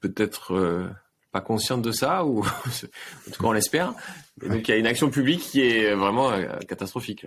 peut-être 0.00 0.90
pas 1.32 1.40
consciente 1.40 1.82
de 1.82 1.92
ça, 1.92 2.24
ou 2.24 2.40
en 2.44 3.30
tout 3.30 3.42
cas 3.42 3.48
on 3.48 3.52
l'espère. 3.52 3.94
Donc 4.42 4.66
il 4.66 4.70
y 4.70 4.74
a 4.74 4.76
une 4.76 4.86
action 4.86 5.10
publique 5.10 5.40
qui 5.40 5.60
est 5.60 5.94
vraiment 5.94 6.32
catastrophique. 6.66 7.26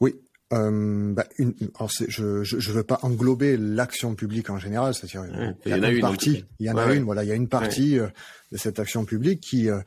Oui, 0.00 0.14
euh, 0.52 1.12
bah, 1.14 1.26
une, 1.38 1.54
alors 1.76 1.90
je, 1.90 2.42
je, 2.42 2.58
je 2.58 2.72
veux 2.72 2.82
pas 2.82 2.98
englober 3.02 3.56
l'action 3.56 4.14
publique 4.16 4.50
en 4.50 4.58
général, 4.58 4.94
c'est-à-dire 4.94 5.24
il 5.64 5.70
y, 5.70 5.74
en 5.74 5.82
a 5.82 5.90
une 5.90 6.00
partie, 6.00 6.44
il 6.58 6.66
y 6.66 6.70
en 6.70 6.76
a 6.76 6.92
une, 6.92 7.04
voilà, 7.04 7.22
il 7.22 7.28
y 7.28 7.32
a 7.32 7.36
une 7.36 7.48
partie 7.48 7.98
euh, 7.98 8.08
de 8.50 8.56
cette 8.56 8.80
action 8.80 9.04
publique 9.04 9.40
qui 9.40 9.70
euh, 9.70 9.80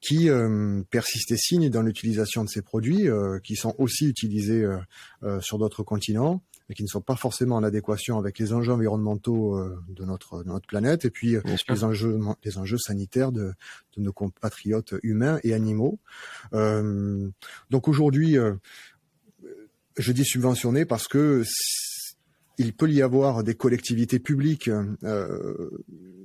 qui 0.00 0.30
euh, 0.30 0.82
persiste 0.90 1.32
et 1.32 1.36
signe 1.36 1.68
dans 1.68 1.82
l'utilisation 1.82 2.42
de 2.44 2.48
ces 2.48 2.62
produits, 2.62 3.08
qui 3.44 3.56
sont 3.56 3.74
aussi 3.76 4.06
utilisés 4.06 4.64
sur 5.40 5.58
d'autres 5.58 5.82
continents 5.82 6.42
et 6.70 6.74
qui 6.74 6.82
ne 6.82 6.88
sont 6.88 7.00
pas 7.02 7.16
forcément 7.16 7.56
en 7.56 7.62
adéquation 7.62 8.18
avec 8.18 8.38
les 8.38 8.52
enjeux 8.52 8.72
environnementaux 8.72 9.62
de 9.88 10.04
notre 10.04 10.42
de 10.42 10.48
notre 10.48 10.66
planète 10.66 11.04
et 11.04 11.10
puis 11.10 11.36
les 11.68 11.84
enjeux 11.84 12.18
les 12.44 12.58
enjeux 12.58 12.78
sanitaires 12.78 13.32
de, 13.32 13.52
de 13.96 14.00
nos 14.00 14.12
compatriotes 14.12 14.94
humains 15.02 15.38
et 15.42 15.52
animaux. 15.52 15.98
donc 16.52 17.88
aujourd'hui 17.88 18.36
je 19.96 20.12
dis 20.12 20.24
subventionné 20.24 20.84
parce 20.84 21.08
que 21.08 21.44
il 22.60 22.74
peut 22.74 22.90
y 22.90 23.00
avoir 23.00 23.42
des 23.42 23.54
collectivités 23.54 24.18
publiques 24.18 24.68
euh, 24.68 25.70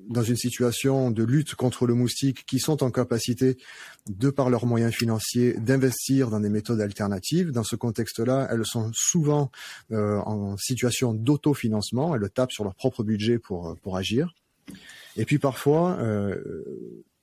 dans 0.09 0.23
une 0.23 0.35
situation 0.35 1.11
de 1.11 1.23
lutte 1.23 1.55
contre 1.55 1.85
le 1.85 1.93
moustique 1.93 2.45
qui 2.45 2.59
sont 2.59 2.83
en 2.83 2.91
capacité, 2.91 3.57
de 4.09 4.29
par 4.29 4.49
leurs 4.49 4.65
moyens 4.65 4.93
financiers, 4.93 5.53
d'investir 5.53 6.29
dans 6.29 6.39
des 6.39 6.49
méthodes 6.49 6.81
alternatives. 6.81 7.51
Dans 7.51 7.63
ce 7.63 7.75
contexte-là, 7.75 8.47
elles 8.51 8.65
sont 8.65 8.91
souvent 8.93 9.51
euh, 9.91 10.17
en 10.19 10.57
situation 10.57 11.13
d'autofinancement, 11.13 12.15
elles 12.15 12.29
tapent 12.29 12.51
sur 12.51 12.63
leur 12.63 12.75
propre 12.75 13.03
budget 13.03 13.39
pour, 13.39 13.75
pour 13.81 13.97
agir. 13.97 14.33
Et 15.17 15.25
puis 15.25 15.39
parfois, 15.39 15.97
euh, 15.99 16.35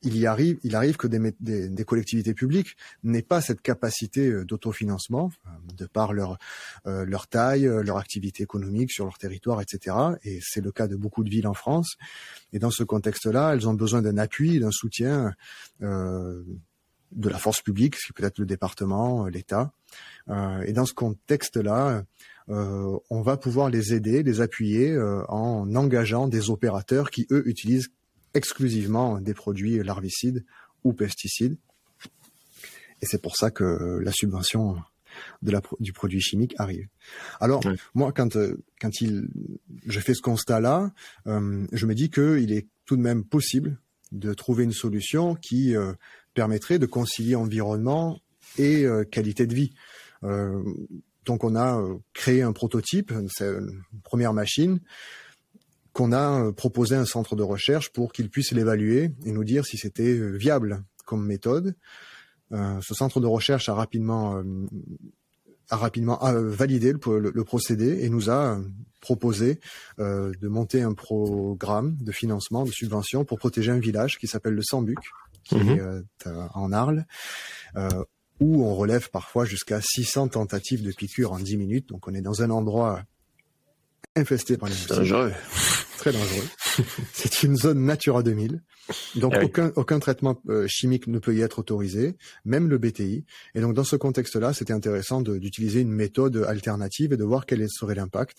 il 0.02 0.16
y 0.16 0.26
arrive, 0.26 0.58
il 0.62 0.74
arrive 0.74 0.96
que 0.96 1.06
des, 1.06 1.34
des, 1.40 1.84
collectivités 1.84 2.34
publiques 2.34 2.76
n'aient 3.04 3.22
pas 3.22 3.40
cette 3.40 3.62
capacité 3.62 4.28
euh, 4.28 4.44
d'autofinancement 4.44 5.30
euh, 5.46 5.50
de 5.76 5.86
par 5.86 6.12
leur 6.12 6.38
euh, 6.86 7.04
leur 7.04 7.28
taille, 7.28 7.64
leur 7.64 7.98
activité 7.98 8.42
économique 8.42 8.90
sur 8.90 9.04
leur 9.04 9.18
territoire, 9.18 9.60
etc. 9.60 9.96
Et 10.24 10.40
c'est 10.42 10.60
le 10.60 10.72
cas 10.72 10.86
de 10.86 10.96
beaucoup 10.96 11.24
de 11.24 11.30
villes 11.30 11.46
en 11.46 11.54
France. 11.54 11.96
Et 12.52 12.58
dans 12.58 12.70
ce 12.70 12.82
contexte-là, 12.82 13.52
elles 13.54 13.68
ont 13.68 13.74
besoin 13.74 14.02
d'un 14.02 14.18
appui, 14.18 14.58
d'un 14.58 14.70
soutien 14.70 15.34
euh, 15.82 16.42
de 17.12 17.28
la 17.28 17.38
force 17.38 17.60
publique, 17.60 17.96
ce 17.96 18.06
qui 18.06 18.12
peut 18.14 18.24
être 18.24 18.38
le 18.38 18.46
département, 18.46 19.26
l'État. 19.26 19.72
Euh, 20.30 20.62
et 20.62 20.72
dans 20.72 20.86
ce 20.86 20.94
contexte-là, 20.94 22.04
euh, 22.48 22.98
on 23.10 23.20
va 23.20 23.36
pouvoir 23.36 23.68
les 23.68 23.92
aider, 23.92 24.22
les 24.22 24.40
appuyer 24.40 24.98
en 25.28 25.74
engageant 25.74 26.26
des 26.26 26.48
opérateurs 26.48 27.10
qui 27.10 27.26
eux 27.30 27.46
utilisent 27.46 27.90
exclusivement 28.34 29.20
des 29.20 29.34
produits 29.34 29.82
larvicides 29.82 30.44
ou 30.84 30.92
pesticides. 30.92 31.56
Et 33.00 33.06
c'est 33.06 33.20
pour 33.20 33.36
ça 33.36 33.50
que 33.50 33.98
la 34.00 34.12
subvention 34.12 34.76
de 35.42 35.50
la, 35.50 35.60
du 35.80 35.92
produit 35.92 36.20
chimique 36.20 36.54
arrive. 36.58 36.88
Alors 37.40 37.62
moi, 37.94 38.12
quand 38.12 38.36
euh, 38.36 38.56
quand 38.80 39.00
il, 39.00 39.28
je 39.86 40.00
fais 40.00 40.14
ce 40.14 40.22
constat-là, 40.22 40.92
euh, 41.26 41.66
je 41.72 41.86
me 41.86 41.94
dis 41.94 42.10
qu'il 42.10 42.52
est 42.52 42.66
tout 42.86 42.96
de 42.96 43.02
même 43.02 43.24
possible 43.24 43.78
de 44.12 44.34
trouver 44.34 44.64
une 44.64 44.72
solution 44.72 45.34
qui 45.34 45.76
euh, 45.76 45.92
permettrait 46.34 46.78
de 46.78 46.86
concilier 46.86 47.34
environnement 47.34 48.20
et 48.58 48.84
qualité 49.10 49.46
de 49.46 49.54
vie. 49.54 49.72
donc 51.24 51.42
on 51.42 51.56
a 51.56 51.82
créé 52.12 52.42
un 52.42 52.52
prototype, 52.52 53.10
c'est 53.30 53.46
une 53.46 53.82
première 54.04 54.34
machine 54.34 54.78
qu'on 55.92 56.12
a 56.12 56.40
euh, 56.40 56.52
proposé 56.52 56.96
un 56.96 57.04
centre 57.04 57.36
de 57.36 57.42
recherche 57.42 57.90
pour 57.90 58.12
qu'il 58.12 58.30
puisse 58.30 58.52
l'évaluer 58.52 59.12
et 59.24 59.32
nous 59.32 59.44
dire 59.44 59.66
si 59.66 59.76
c'était 59.76 60.14
euh, 60.14 60.30
viable 60.30 60.82
comme 61.04 61.26
méthode. 61.26 61.74
Euh, 62.52 62.80
ce 62.82 62.94
centre 62.94 63.20
de 63.20 63.26
recherche 63.26 63.68
a 63.68 63.74
rapidement 63.74 64.42
a 65.70 65.76
rapidement 65.76 66.18
validé 66.34 66.92
le, 66.92 67.44
procédé 67.44 68.04
et 68.04 68.10
nous 68.10 68.28
a 68.28 68.60
proposé 69.00 69.58
de 69.98 70.48
monter 70.48 70.82
un 70.82 70.92
programme 70.92 71.96
de 71.98 72.12
financement, 72.12 72.64
de 72.64 72.70
subvention 72.70 73.24
pour 73.24 73.38
protéger 73.38 73.72
un 73.72 73.78
village 73.78 74.18
qui 74.18 74.26
s'appelle 74.26 74.52
le 74.52 74.60
Sambuc, 74.62 74.98
qui 75.44 75.54
mhm. 75.54 76.04
est 76.26 76.28
en 76.52 76.72
Arles, 76.72 77.06
où 78.38 78.66
on 78.66 78.74
relève 78.74 79.08
parfois 79.08 79.46
jusqu'à 79.46 79.80
600 79.80 80.28
tentatives 80.28 80.82
de 80.82 80.92
piqûres 80.92 81.32
en 81.32 81.38
10 81.38 81.56
minutes. 81.56 81.88
Donc 81.88 82.06
on 82.06 82.12
est 82.12 82.20
dans 82.20 82.42
un 82.42 82.50
endroit 82.50 83.02
infesté 84.16 84.56
par 84.56 84.68
les 84.68 84.74
dangereux. 84.88 85.32
Très 86.02 86.10
dangereux. 86.10 86.48
c'est 87.12 87.44
une 87.44 87.54
zone 87.54 87.84
Natura 87.84 88.24
2000. 88.24 88.60
Donc 89.14 89.34
ah 89.36 89.44
aucun, 89.44 89.72
aucun 89.76 90.00
traitement 90.00 90.42
euh, 90.48 90.66
chimique 90.66 91.06
ne 91.06 91.20
peut 91.20 91.32
y 91.32 91.42
être 91.42 91.60
autorisé, 91.60 92.16
même 92.44 92.68
le 92.68 92.76
BTI. 92.76 93.24
Et 93.54 93.60
donc 93.60 93.74
dans 93.74 93.84
ce 93.84 93.94
contexte-là, 93.94 94.52
c'était 94.52 94.72
intéressant 94.72 95.20
d'utiliser 95.20 95.80
une 95.80 95.92
méthode 95.92 96.44
alternative 96.48 97.12
et 97.12 97.16
de 97.16 97.22
voir 97.22 97.46
quel 97.46 97.64
serait 97.70 97.94
l'impact. 97.94 98.38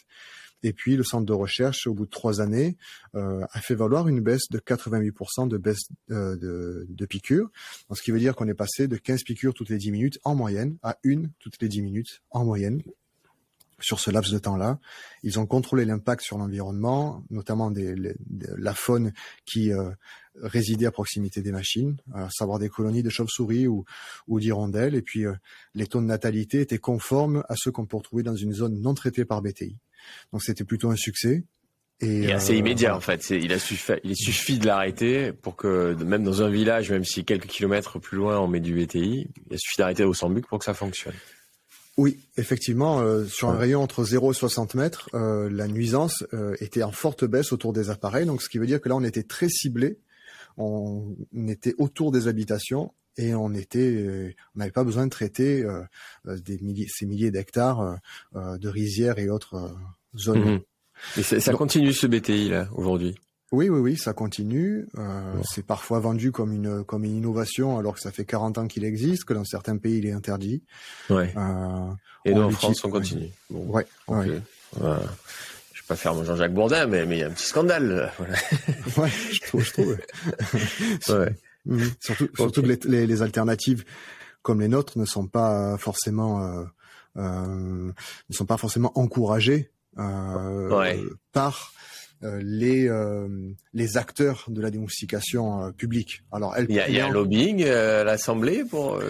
Et 0.62 0.74
puis 0.74 0.98
le 0.98 1.06
centre 1.06 1.26
de 1.26 1.32
recherche, 1.32 1.88
au 1.88 1.94
bout 1.94 2.06
de 2.06 2.10
trois 2.12 2.42
années, 2.42 2.76
euh, 3.16 3.46
a 3.54 3.62
fait 3.62 3.76
valoir 3.76 4.10
une 4.10 4.20
baisse 4.20 4.50
de 4.52 4.60
88% 4.60 5.48
de 5.48 5.58
baisse 5.58 5.88
euh, 6.12 6.36
de, 6.36 6.86
de, 6.90 7.06
piqûres. 7.06 7.50
ce 7.94 8.02
qui 8.02 8.12
veut 8.12 8.20
dire 8.20 8.36
qu'on 8.36 8.50
est 8.50 8.54
passé 8.54 8.90
de 8.90 8.98
15 8.98 9.24
piqûres 9.24 9.54
toutes 9.54 9.70
les 9.70 9.78
10 9.78 9.92
minutes 9.92 10.20
en 10.26 10.36
moyenne 10.36 10.76
à 10.84 10.98
une 11.04 11.32
toutes 11.40 11.62
les 11.62 11.70
10 11.70 11.82
minutes 11.82 12.22
en 12.30 12.44
moyenne 12.44 12.82
sur 13.84 14.00
ce 14.00 14.12
laps 14.12 14.32
de 14.34 14.40
temps-là. 14.40 14.80
Ils 15.24 15.40
ont 15.40 15.46
contrôlé 15.46 15.86
l'impact 15.86 16.24
sur 16.24 16.38
l'environnement, 16.38 17.24
notamment 17.30 17.72
des, 17.72 17.96
la 18.58 18.74
faune 18.74 19.14
qui 19.46 19.72
euh, 19.72 19.90
résidait 20.42 20.86
à 20.86 20.92
proximité 20.92 21.42
des 21.42 21.52
machines, 21.52 21.98
à 22.14 22.30
savoir 22.30 22.60
des 22.60 22.70
colonies 22.70 23.04
de 23.04 23.10
chauves-souris 23.10 23.68
ou, 23.68 23.86
ou 24.28 24.40
d'hirondelles. 24.40 24.96
Et 24.96 25.02
puis 25.02 25.26
euh, 25.26 25.34
les 25.76 25.88
taux 25.88 26.02
de 26.02 26.06
natalité 26.06 26.62
étaient 26.62 26.80
conformes 26.80 27.44
à 27.50 27.56
ceux 27.56 27.72
qu'on 27.72 27.86
peut 27.86 27.98
retrouver 27.98 28.24
dans 28.24 28.36
une 28.36 28.54
zone 28.54 28.80
non 28.82 28.94
traitée 28.94 29.26
par 29.26 29.42
BTI. 29.42 29.78
Donc 30.32 30.44
c'était 30.44 30.64
plutôt 30.64 30.90
un 30.90 30.96
succès. 30.96 31.44
Et, 32.02 32.32
assez 32.34 32.54
euh, 32.54 32.58
immédiat 32.58 32.96
en 32.96 33.00
fait. 33.00 33.30
il 33.30 33.54
a 33.54 33.60
suffi, 33.60 33.94
il 34.04 34.16
suffit 34.16 34.58
de 34.58 34.66
l'arrêter 34.66 35.32
pour 35.32 35.56
que 35.56 35.94
même 36.04 36.24
dans 36.24 36.42
un 36.42 36.50
village, 36.50 36.92
même 36.92 37.06
si 37.06 37.24
quelques 37.24 37.48
kilomètres 37.48 38.00
plus 38.00 38.18
loin 38.18 38.40
on 38.40 38.48
met 38.48 38.60
du 38.60 38.74
BTI, 38.74 39.30
il 39.52 39.60
suffit 39.60 39.78
d'arrêter 39.78 40.04
au 40.04 40.14
Sambuc 40.14 40.48
pour 40.48 40.60
que 40.60 40.66
ça 40.66 40.74
fonctionne. 40.74 41.14
Oui, 41.98 42.20
effectivement, 42.38 43.02
euh, 43.02 43.26
sur 43.26 43.50
un 43.50 43.58
rayon 43.58 43.82
entre 43.82 44.04
0 44.04 44.32
et 44.32 44.36
60 44.36 44.74
mètres, 44.74 45.10
euh, 45.14 45.48
la 45.52 45.68
nuisance 45.68 46.24
euh, 46.34 46.56
était 46.60 46.82
en 46.82 46.92
forte 46.92 47.24
baisse 47.24 47.54
autour 47.54 47.72
des 47.72 47.92
appareils, 47.92 48.26
donc 48.26 48.42
ce 48.42 48.50
qui 48.50 48.58
veut 48.58 48.66
dire 48.66 48.82
que 48.82 48.90
là 48.90 48.96
on 48.96 49.04
était 49.04 49.24
très 49.24 49.48
ciblé, 49.48 50.00
on, 50.58 51.16
était 51.48 51.76
autour 51.78 52.12
des 52.12 52.28
habitations 52.28 52.94
et 53.18 53.36
on 53.36 53.54
était, 53.54 54.36
on 54.56 54.60
n'avait 54.60 54.72
pas 54.72 54.84
besoin 54.84 55.06
de 55.06 55.12
traiter 55.12 55.64
des 56.26 56.58
milliers, 56.60 56.88
ces 56.90 57.06
milliers 57.06 57.32
d'hectares 57.32 57.98
de 58.36 58.70
rizières 58.70 59.18
et 59.18 59.30
autres 59.30 59.76
zones. 60.16 60.54
Mhm. 60.56 60.62
Et 61.18 61.24
ça 61.24 61.54
continue 61.54 61.92
ce 61.92 62.06
BTI 62.06 62.50
là 62.50 62.70
aujourd'hui? 62.74 63.16
Oui, 63.54 63.70
oui, 63.70 63.80
oui, 63.80 63.98
ça 63.98 64.14
continue. 64.14 64.88
Euh, 64.98 65.22
c'est 65.44 65.66
parfois 65.66 66.00
vendu 66.00 66.32
comme 66.32 66.52
une 66.52 66.84
comme 66.84 67.04
une 67.04 67.16
innovation, 67.16 67.78
alors 67.78 67.94
que 67.94 68.00
ça 68.00 68.12
fait 68.12 68.26
40 68.26 68.58
ans 68.58 68.68
qu'il 68.68 68.84
existe, 68.84 69.26
que 69.26 69.34
dans 69.34 69.46
certains 69.46 69.78
pays 69.78 70.00
il 70.00 70.08
est 70.08 70.12
interdit. 70.12 70.64
Ouais. 71.10 71.34
Euh, 71.38 71.92
Et 72.26 72.34
nous 72.34 72.42
en 72.42 72.50
France, 72.50 72.84
on 72.84 72.90
continue. 72.90 73.30
Bon. 73.50 73.66
Ouais. 73.68 73.86
ouais. 74.08 74.42
Je 74.76 74.82
vais 74.82 75.88
pas 75.88 75.96
faire 75.96 76.16
mon 76.16 76.24
Jean-Jacques 76.24 76.54
Bourdin, 76.54 76.88
mais 76.88 77.06
mais 77.06 77.18
il 77.18 77.20
y 77.20 77.24
a 77.24 77.28
un 77.28 77.32
petit 77.32 77.46
scandale. 77.46 78.12
Voilà. 78.18 78.34
ouais, 78.98 79.10
je 79.32 79.42
trouve. 79.42 79.64
Je 79.64 79.72
trouve. 79.72 79.98
ouais. 81.10 81.36
Mhm. 81.66 81.92
Surtout, 82.02 82.28
surtout 82.36 82.62
que 82.62 82.68
les, 82.88 83.08
les, 83.08 83.22
alternatives 83.22 83.86
comme 84.42 84.60
les 84.60 84.68
nôtres 84.68 84.98
ne 84.98 85.06
sont 85.06 85.28
pas 85.28 85.78
forcément 85.78 86.44
euh, 86.44 86.66
euh 87.16 87.92
ne 88.30 88.36
sont 88.36 88.46
pas 88.46 88.58
forcément 88.58 88.92
encouragées 88.96 89.72
euh, 89.98 90.70
ouais. 90.78 91.00
par 91.32 91.72
euh, 91.72 91.80
les 92.42 92.88
euh, 92.88 93.28
les 93.74 93.98
acteurs 93.98 94.46
de 94.48 94.62
la 94.62 94.72
démoustication 94.72 95.64
euh, 95.64 95.72
publique. 95.72 96.24
Alors, 96.32 96.56
elle, 96.56 96.68
il 96.70 96.76
y 96.76 96.80
a, 96.80 96.88
il 96.88 96.96
y 96.96 97.00
a 97.00 97.08
un 97.08 97.12
lobbying 97.12 97.66
à 97.66 98.04
l'Assemblée 98.04 98.64
pour 98.64 99.02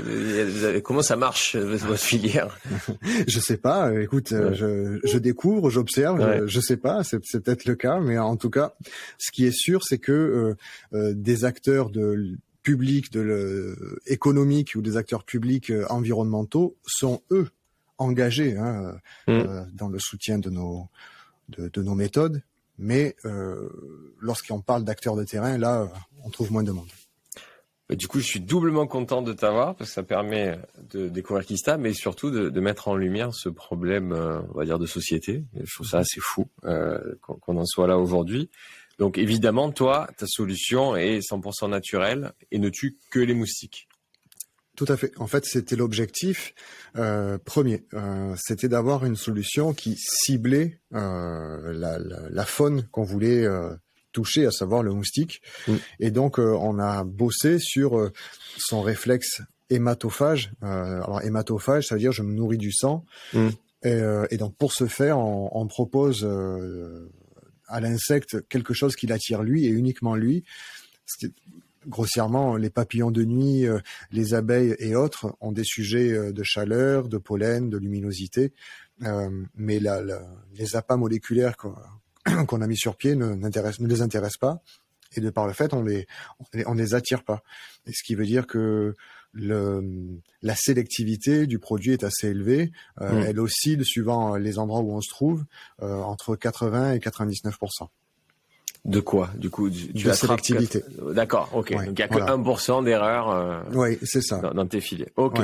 comment 0.84 1.02
ça 1.02 1.16
marche 1.16 1.56
votre 1.56 1.98
filière? 1.98 2.58
Je 3.28 3.40
sais 3.40 3.58
pas. 3.58 3.94
Écoute, 4.02 4.30
je, 4.30 5.00
je 5.04 5.18
découvre, 5.18 5.70
j'observe. 5.70 6.48
Je, 6.48 6.60
sais 6.60 6.78
pas. 6.78 7.04
C'est, 7.04 7.20
peut-être 7.20 7.66
le 7.66 7.76
cas, 7.76 8.00
mais 8.00 8.18
en 8.18 8.36
tout 8.36 8.50
cas, 8.50 8.74
ce 9.18 9.32
qui 9.32 9.46
est 9.46 9.56
sûr, 9.56 9.84
c'est 9.84 9.98
que 9.98 10.56
des 10.92 11.46
acteurs 11.46 11.90
de 11.90 12.38
publics, 12.64 13.12
de 13.12 13.22
le, 13.22 14.00
économiques 14.08 14.74
ou 14.76 14.82
des 14.82 14.98
acteurs 14.98 15.24
publics 15.24 15.72
environnementaux 15.90 16.78
sont 16.86 17.22
eux 17.32 17.50
engagés 17.98 18.58
hein, 18.58 18.96
mm. 19.28 19.72
dans 19.74 19.90
le 19.90 20.00
soutien 20.00 20.40
de 20.40 20.50
nos 20.50 20.88
de, 21.50 21.68
de 21.68 21.82
nos 21.82 21.96
méthodes 21.96 22.42
mais 22.84 23.16
euh, 23.24 23.70
lorsqu'on 24.20 24.60
parle 24.60 24.84
d'acteurs 24.84 25.16
de 25.16 25.24
terrain, 25.24 25.58
là, 25.58 25.88
on 26.24 26.30
trouve 26.30 26.52
moins 26.52 26.64
de 26.64 26.72
monde. 26.72 26.90
Du 27.90 28.08
coup, 28.08 28.20
je 28.20 28.26
suis 28.26 28.42
doublement 28.42 28.88
content 28.88 29.22
de 29.22 29.32
t'avoir 29.32 29.76
parce 29.76 29.90
que 29.90 29.94
ça 29.94 30.04
permet 30.04 30.60
de 30.90 31.08
découvrir 31.08 31.46
Kista, 31.46 31.78
mais 31.78 31.94
surtout 31.94 32.30
de, 32.30 32.60
mettre 32.60 32.90
en 32.90 32.96
lumière 32.96 33.34
ce 33.34 33.50
problème, 33.50 34.12
euh, 34.12 34.42
on 34.54 34.58
va 34.58 34.66
dire, 34.66 34.80
de 34.80 34.86
société. 34.86 35.46
Je 35.64 35.74
trouve 35.74 35.88
ça 35.88 36.00
assez 36.00 36.20
fou 36.20 36.48
euh, 36.66 37.00
qu'on 37.22 37.58
en 37.58 37.66
soit 37.66 37.88
là 37.88 37.98
aujourd'hui. 37.98 38.50
Donc 39.00 39.18
évidemment, 39.18 39.72
toi, 39.72 40.10
ta 40.18 40.28
solution 40.28 40.96
est 40.96 41.20
100% 41.20 41.70
naturelle 41.70 42.34
et 42.52 42.60
ne 42.60 42.70
tue 42.70 42.98
que 43.10 43.20
les 43.20 43.34
moustiques. 43.34 43.88
Tout 44.76 44.86
à 44.88 44.98
fait. 44.98 45.12
En 45.20 45.28
fait, 45.28 45.46
c'était 45.46 45.76
l'objectif 45.76 46.56
euh, 46.98 47.38
premier. 47.38 47.86
Euh, 47.94 48.36
c'était 48.38 48.68
d'avoir 48.68 49.06
une 49.06 49.16
solution 49.16 49.74
qui 49.74 49.96
ciblait 49.98 50.80
euh, 50.96 51.72
la, 51.74 52.00
la, 52.00 52.30
la, 52.30 52.46
faune 52.46 52.88
qu'on 52.92 53.04
voulait 53.04 53.46
toucher, 54.14 54.48
à 54.48 54.52
savoir 54.52 54.82
le 54.82 54.92
moustique. 54.92 55.42
Mm. 55.68 55.76
Et 56.00 56.12
donc, 56.12 56.40
on 56.40 56.80
a 56.80 57.04
bossé 57.04 57.60
sur 57.60 58.12
son 58.58 58.82
réflexe 58.82 59.42
hématophage. 59.70 60.52
alors, 60.62 61.22
hématophage, 61.24 61.88
ça 61.88 61.96
veut 61.96 62.02
dire 62.02 62.12
je 62.12 62.24
me 62.24 62.34
nourris 62.34 62.58
du 62.58 62.72
sang. 62.72 63.06
Mm. 63.34 63.50
Et, 63.86 64.00
et, 64.32 64.38
donc, 64.38 64.56
pour 64.58 64.74
ce 64.74 64.88
faire, 64.88 65.20
on, 65.20 65.50
on 65.52 65.68
propose 65.68 66.28
à 67.68 67.80
l'insecte 67.80 68.48
quelque 68.50 68.74
chose 68.74 68.96
qui 68.96 69.06
l'attire 69.06 69.44
lui 69.44 69.66
et 69.66 69.70
uniquement 69.70 70.16
lui 70.16 70.44
grossièrement, 71.88 72.56
les 72.56 72.70
papillons 72.70 73.12
de 73.12 73.24
nuit, 73.24 73.68
euh, 73.68 73.80
les 74.12 74.34
abeilles 74.34 74.76
et 74.80 74.96
autres 74.96 75.36
ont 75.42 75.52
des 75.52 75.64
sujets 75.64 76.12
euh, 76.12 76.32
de 76.32 76.44
chaleur, 76.44 77.08
de 77.08 77.18
pollen, 77.18 77.70
de 77.70 77.78
luminosité, 77.78 78.54
euh, 79.04 79.30
mais 79.56 79.80
la, 79.80 80.02
les 80.56 80.76
appâts 80.76 80.98
moléculaires 80.98 81.56
qu'on 82.48 82.62
a 82.62 82.68
mis 82.68 82.78
sur 82.78 82.96
pied 82.96 83.16
ne, 83.16 83.34
ne 83.34 83.88
les 83.88 84.02
intéressent 84.02 84.38
pas, 84.38 84.62
et 85.16 85.22
de 85.22 85.30
par 85.30 85.48
le 85.48 85.54
fait, 85.54 85.74
on 85.74 85.84
les 85.84 86.08
on 86.66 86.74
les 86.74 86.96
attire 86.96 87.24
pas. 87.24 87.44
Et 87.86 87.92
ce 87.94 88.04
qui 88.04 88.16
veut 88.16 88.26
dire 88.26 88.48
que 88.48 88.96
le, 89.32 90.20
la 90.42 90.56
sélectivité 90.56 91.46
du 91.46 91.60
produit 91.60 91.94
est 91.94 92.04
assez 92.04 92.30
élevée. 92.30 92.72
Mmh. 93.00 93.24
Elle 93.28 93.40
oscille 93.40 93.86
suivant 93.86 94.36
les 94.38 94.58
endroits 94.58 94.82
où 94.82 94.92
on 94.92 95.02
se 95.02 95.10
trouve 95.10 95.44
entre 95.80 96.36
80 96.36 96.94
et 96.94 97.00
99 97.00 97.58
de 98.86 99.00
quoi, 99.00 99.30
du 99.38 99.50
coup 99.50 99.70
du, 99.70 99.88
De 99.88 100.12
sélectivité. 100.12 100.84
D'accord, 101.14 101.50
ok. 101.54 101.72
Donc 101.72 101.84
il 101.88 101.94
n'y 101.94 102.02
a 102.02 102.08
que 102.08 102.16
1% 102.16 102.84
d'erreur 102.84 103.30
euh, 103.30 103.62
oui, 103.74 103.98
c'est 104.04 104.22
ça. 104.22 104.40
Dans, 104.40 104.68
tes 104.68 104.82
filets. 104.82 105.12
Ok. 105.16 105.40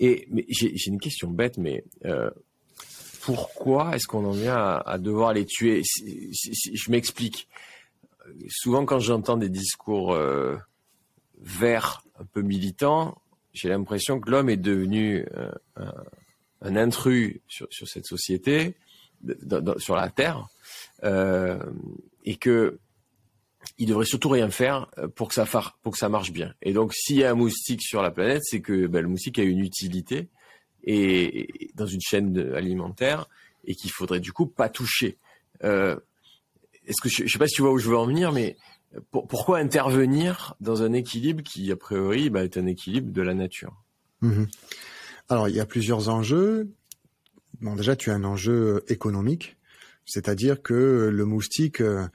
Et 0.00 0.26
mais 0.30 0.44
j'ai 0.48 0.88
une 0.88 1.00
question 1.00 1.30
bête, 1.30 1.56
mais 1.56 1.84
euh, 2.04 2.30
pourquoi 3.22 3.96
est-ce 3.96 4.06
qu'on 4.06 4.24
en 4.26 4.32
vient 4.32 4.56
à, 4.56 4.98
devoir 4.98 5.32
les 5.32 5.46
tuer? 5.46 5.82
Je 5.84 6.90
m'explique. 6.90 7.48
Souvent, 8.48 8.84
quand 8.84 8.98
j'entends 8.98 9.36
des 9.36 9.48
discours 9.48 10.12
euh, 10.12 10.56
verts, 11.40 12.02
un 12.18 12.24
peu 12.24 12.42
militants, 12.42 13.16
j'ai 13.52 13.68
l'impression 13.68 14.20
que 14.20 14.30
l'homme 14.30 14.50
est 14.50 14.56
devenu 14.56 15.26
euh, 15.36 15.50
un, 15.76 15.94
un, 16.62 16.76
intrus 16.76 17.40
sur, 17.48 17.66
sur 17.70 17.88
cette 17.88 18.06
société, 18.06 18.74
sur 19.78 19.96
la 19.96 20.08
Terre. 20.10 20.46
Euh, 21.02 21.58
et 22.24 22.36
que 22.36 22.78
il 23.78 23.88
devrait 23.88 24.04
surtout 24.04 24.28
rien 24.28 24.50
faire 24.50 24.88
pour 25.14 25.28
que 25.28 25.34
ça 25.34 25.46
pour 25.82 25.92
que 25.92 25.98
ça 25.98 26.08
marche 26.08 26.32
bien. 26.32 26.54
Et 26.62 26.72
donc, 26.72 26.92
s'il 26.94 27.16
y 27.16 27.24
a 27.24 27.30
un 27.30 27.34
moustique 27.34 27.82
sur 27.82 28.02
la 28.02 28.10
planète, 28.10 28.42
c'est 28.44 28.60
que 28.60 28.86
ben, 28.86 29.00
le 29.00 29.08
moustique 29.08 29.38
a 29.38 29.42
une 29.42 29.60
utilité 29.60 30.28
et, 30.84 31.70
dans 31.74 31.86
une 31.86 32.00
chaîne 32.00 32.38
alimentaire 32.54 33.26
et 33.64 33.74
qu'il 33.74 33.90
faudrait 33.90 34.20
du 34.20 34.32
coup 34.32 34.46
pas 34.46 34.68
toucher. 34.68 35.16
Euh, 35.64 35.96
est-ce 36.86 37.00
que 37.00 37.08
je, 37.08 37.26
je 37.26 37.32
sais 37.32 37.38
pas 37.38 37.48
si 37.48 37.54
tu 37.54 37.62
vois 37.62 37.72
où 37.72 37.78
je 37.78 37.88
veux 37.88 37.96
en 37.96 38.06
venir, 38.06 38.32
mais 38.32 38.56
pourquoi 39.10 39.58
intervenir 39.58 40.54
dans 40.60 40.82
un 40.82 40.92
équilibre 40.92 41.42
qui 41.42 41.70
a 41.72 41.76
priori 41.76 42.30
bah, 42.30 42.44
est 42.44 42.56
un 42.56 42.66
équilibre 42.66 43.12
de 43.12 43.22
la 43.22 43.34
nature? 43.34 43.74
Mmh 44.20 44.44
Alors, 45.28 45.48
il 45.48 45.56
y 45.56 45.60
a 45.60 45.66
plusieurs 45.66 46.08
enjeux. 46.08 46.68
Bon, 47.64 47.76
déjà, 47.76 47.96
tu 47.96 48.10
as 48.10 48.14
un 48.14 48.24
enjeu 48.24 48.84
économique. 48.88 49.56
C'est-à-dire 50.04 50.60
que 50.60 51.08
le 51.10 51.24
moustique, 51.24 51.80
euh, 51.80 52.06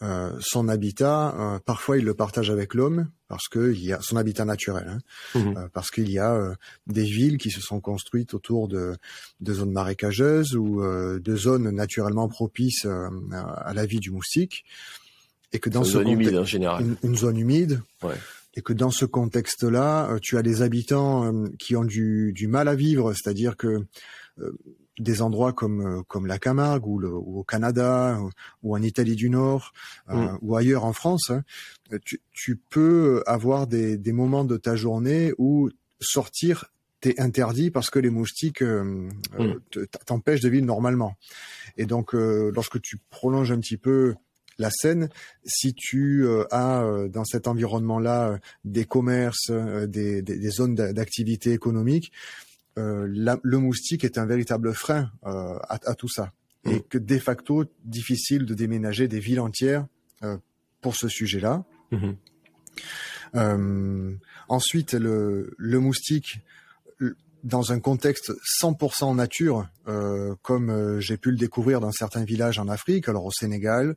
euh, 0.00 0.30
son 0.40 0.68
habitat, 0.68 1.36
euh, 1.38 1.58
parfois 1.58 1.98
il 1.98 2.06
le 2.06 2.14
partage 2.14 2.50
avec 2.50 2.72
l'homme 2.72 3.10
parce 3.28 3.48
qu'il 3.48 3.84
y 3.84 3.92
a 3.92 4.00
son 4.00 4.16
habitat 4.16 4.46
naturel, 4.46 4.88
hein, 5.34 5.38
mmh 5.38 5.68
parce 5.74 5.90
qu'il 5.90 6.10
y 6.10 6.18
a 6.18 6.56
des 6.86 7.02
villes 7.02 7.36
qui 7.36 7.50
se 7.50 7.60
sont 7.60 7.80
construites 7.80 8.32
autour 8.32 8.66
de, 8.66 8.96
de 9.40 9.52
zones 9.52 9.72
marécageuses 9.72 10.54
ou 10.54 10.82
de 10.82 11.36
zones 11.36 11.70
naturellement 11.70 12.28
propices 12.28 12.86
à 12.86 13.74
la 13.74 13.86
vie 13.86 13.98
du 13.98 14.10
moustique, 14.10 14.64
et 15.52 15.58
que 15.58 15.68
dans 15.68 15.82
une 15.82 15.90
ce 15.90 15.98
zone 15.98 16.08
humide 16.08 16.36
en 16.36 16.44
général, 16.44 16.84
une, 17.02 17.16
zone 17.16 17.38
humide. 17.38 17.82
Et 18.56 18.62
que 18.62 18.72
dans 18.72 18.92
ce 18.92 19.04
contexte-là, 19.04 20.16
tu 20.22 20.38
as 20.38 20.42
des 20.42 20.62
habitants 20.62 21.32
qui 21.58 21.74
ont 21.74 21.84
du, 21.84 22.32
du 22.32 22.46
mal 22.46 22.68
à 22.68 22.76
vivre, 22.76 23.12
c'est-à-dire 23.12 23.56
que 23.56 23.84
des 24.98 25.22
endroits 25.22 25.52
comme 25.52 25.80
euh, 25.80 26.02
comme 26.06 26.26
la 26.26 26.38
Camargue 26.38 26.86
ou, 26.86 26.98
le, 26.98 27.08
ou 27.08 27.40
au 27.40 27.44
Canada 27.44 28.20
ou, 28.62 28.76
en 28.76 28.82
Italie 28.82 29.16
du 29.16 29.30
Nord 29.30 29.72
euh, 30.10 30.14
mm. 30.14 30.38
ou 30.42 30.56
ailleurs 30.56 30.84
en 30.84 30.92
France, 30.92 31.30
hein, 31.30 31.42
tu, 32.04 32.20
tu, 32.32 32.56
peux 32.56 33.22
avoir 33.26 33.66
des, 33.66 33.96
des 33.96 34.12
moments 34.12 34.44
de 34.44 34.56
ta 34.56 34.76
journée 34.76 35.32
où 35.38 35.70
sortir 36.00 36.66
t'es 37.00 37.20
interdit 37.20 37.70
parce 37.70 37.90
que 37.90 37.98
les 37.98 38.10
moustiques 38.10 38.62
euh, 38.62 39.08
mm. 39.38 39.86
t'empêchent 40.06 40.42
de 40.42 40.48
vivre 40.48 40.66
normalement. 40.66 41.16
Et 41.76 41.86
donc 41.86 42.12
lorsque 42.12 42.80
tu 42.80 42.98
prolonges 43.10 43.50
un 43.50 43.58
petit 43.58 43.76
peu 43.76 44.14
la 44.58 44.70
scène, 44.70 45.08
si 45.44 45.74
tu 45.74 46.24
as 46.52 47.08
dans 47.08 47.24
cet 47.24 47.48
environnement-là 47.48 48.38
des 48.64 48.84
commerces, 48.84 49.50
des, 49.50 50.22
des, 50.22 50.38
des 50.38 50.50
zones 50.50 50.76
d'activité 50.76 51.52
économique, 51.52 52.12
euh, 52.78 53.06
le 53.08 53.58
moustique 53.58 54.04
est 54.04 54.18
un 54.18 54.26
véritable 54.26 54.74
frein 54.74 55.10
euh, 55.26 55.58
à, 55.68 55.78
à, 55.84 55.94
tout 55.94 56.08
ça. 56.08 56.32
Mm. 56.64 56.70
Et 56.70 56.82
que 56.82 56.98
de 56.98 57.18
facto, 57.18 57.64
difficile 57.84 58.46
de 58.46 58.54
déménager 58.54 59.08
des 59.08 59.20
villes 59.20 59.40
entières 59.40 59.86
euh, 60.22 60.36
pour 60.80 60.96
ce 60.96 61.08
sujet-là. 61.08 61.64
Mm-hmm. 61.92 62.16
ensuite, 64.48 64.94
le, 64.94 65.54
le 65.56 65.78
moustique, 65.78 66.40
dans 67.44 67.72
un 67.72 67.78
contexte 67.78 68.32
100% 68.60 69.14
nature, 69.14 69.68
euh, 69.86 70.34
comme 70.42 70.70
euh, 70.70 71.00
j'ai 71.00 71.18
pu 71.18 71.30
le 71.30 71.36
découvrir 71.36 71.78
dans 71.80 71.92
certains 71.92 72.24
villages 72.24 72.58
en 72.58 72.68
Afrique, 72.68 73.08
alors 73.08 73.26
au 73.26 73.30
Sénégal, 73.30 73.96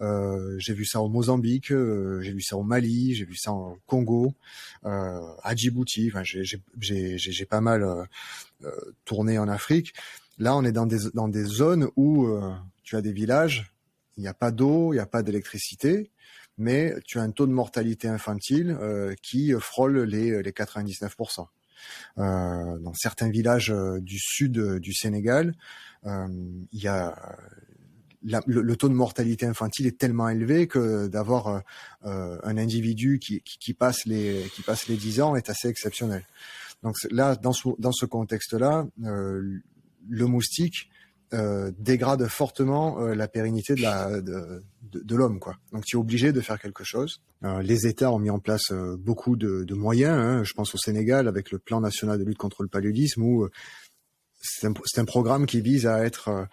euh, 0.00 0.56
j'ai 0.58 0.74
vu 0.74 0.84
ça 0.84 1.00
au 1.00 1.08
Mozambique, 1.08 1.70
euh, 1.70 2.20
j'ai 2.22 2.32
vu 2.32 2.42
ça 2.42 2.56
au 2.56 2.64
Mali, 2.64 3.14
j'ai 3.14 3.24
vu 3.24 3.36
ça 3.36 3.52
au 3.52 3.78
Congo, 3.86 4.34
euh, 4.84 5.20
à 5.42 5.54
Djibouti. 5.54 6.10
Enfin, 6.12 6.22
j'ai 6.24 7.46
pas 7.48 7.60
mal 7.60 8.08
tourné 9.04 9.38
en 9.38 9.48
Afrique. 9.48 9.94
Là, 10.38 10.56
on 10.56 10.64
est 10.64 10.72
dans 10.72 10.86
des 10.86 11.10
dans 11.14 11.28
des 11.28 11.44
zones 11.44 11.88
où 11.96 12.28
tu 12.82 12.96
as 12.96 13.02
des 13.02 13.12
villages, 13.12 13.72
il 14.16 14.22
n'y 14.22 14.28
a 14.28 14.34
pas 14.34 14.50
d'eau, 14.50 14.92
il 14.92 14.96
n'y 14.96 15.00
a 15.00 15.06
pas 15.06 15.22
d'électricité, 15.22 16.10
mais 16.58 16.94
tu 17.06 17.18
as 17.18 17.22
un 17.22 17.30
taux 17.30 17.46
de 17.46 17.52
mortalité 17.52 18.08
infantile 18.08 18.76
qui 19.22 19.52
frôle 19.60 20.00
les 20.00 20.42
les 20.42 20.50
99%. 20.50 21.46
Euh, 22.18 22.78
dans 22.78 22.94
certains 22.94 23.30
villages 23.30 23.70
euh, 23.70 24.00
du 24.00 24.18
sud 24.18 24.58
euh, 24.58 24.80
du 24.80 24.92
Sénégal, 24.92 25.54
il 26.04 26.82
y 26.82 26.88
a 26.88 27.14
le, 28.24 28.74
taux 28.74 28.88
de 28.88 28.94
mortalité 28.94 29.46
infantile 29.46 29.86
est 29.86 29.98
tellement 29.98 30.28
élevé 30.28 30.66
que 30.66 31.06
d'avoir 31.06 31.62
un 32.02 32.56
individu 32.58 33.20
qui, 33.20 33.40
qui, 33.40 33.72
passe 33.72 34.04
les 34.06 34.50
qui 34.52 34.62
passe 34.62 34.88
les 34.88 34.96
10 34.96 35.20
ans 35.20 35.36
est 35.36 35.48
assez 35.48 35.68
exceptionnel. 35.68 36.24
Donc 36.82 36.96
là, 37.12 37.36
dans 37.36 37.52
ce, 37.52 37.68
dans 37.78 37.92
ce 37.92 38.04
contexte-là, 38.04 38.88
le 38.98 40.26
moustique 40.26 40.90
euh, 41.34 41.72
dégrade 41.78 42.26
fortement 42.26 43.00
euh, 43.00 43.14
la 43.14 43.26
pérennité 43.26 43.74
de 43.74 43.80
la 43.80 44.20
de, 44.20 44.62
de, 44.82 45.16
l'homme 45.16 45.38
quoi. 45.40 45.56
Donc 45.72 45.84
tu 45.86 45.96
es 45.96 45.98
obligé 45.98 46.30
de 46.30 46.40
faire 46.42 46.58
quelque 46.58 46.84
chose. 46.84 47.22
Euh, 47.42 47.62
les 47.62 47.86
États 47.86 48.12
ont 48.12 48.18
mis 48.18 48.28
en 48.28 48.38
place 48.38 48.70
beaucoup 48.98 49.36
de, 49.36 49.64
de 49.64 49.74
moyens. 49.74 50.18
Hein. 50.18 50.44
Je 50.44 50.52
pense 50.52 50.74
au 50.74 50.78
Sénégal 50.78 51.28
avec 51.28 51.50
le 51.50 51.58
plan 51.58 51.80
national 51.80 52.18
de 52.18 52.24
lutte 52.24 52.36
contre 52.36 52.62
le 52.62 52.68
paludisme 52.68 53.22
où 53.22 53.48
c'est 54.42 54.66
un, 54.66 54.74
un, 54.96 55.04
programme 55.06 55.46
qui 55.46 55.62
vise 55.62 55.86
à 55.86 56.04
être 56.04 56.48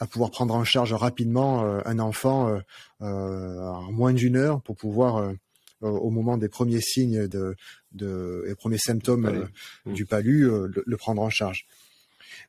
à 0.00 0.06
pouvoir 0.08 0.32
prendre 0.32 0.54
en 0.54 0.64
charge 0.64 0.92
rapidement 0.92 1.62
un 1.84 1.98
enfant 2.00 2.58
en 3.00 3.92
moins 3.92 4.12
d'une 4.12 4.36
heure 4.36 4.62
pour 4.62 4.74
pouvoir 4.74 5.32
au 5.80 6.10
moment 6.10 6.38
des 6.38 6.48
premiers 6.48 6.80
signes 6.80 7.28
de, 7.28 7.54
de 7.92 8.44
et 8.48 8.54
premiers 8.56 8.78
symptômes 8.78 9.48
du 9.86 10.06
palu 10.06 10.46
le, 10.46 10.82
le, 10.84 10.96
prendre 10.96 11.22
en 11.22 11.30
charge. 11.30 11.66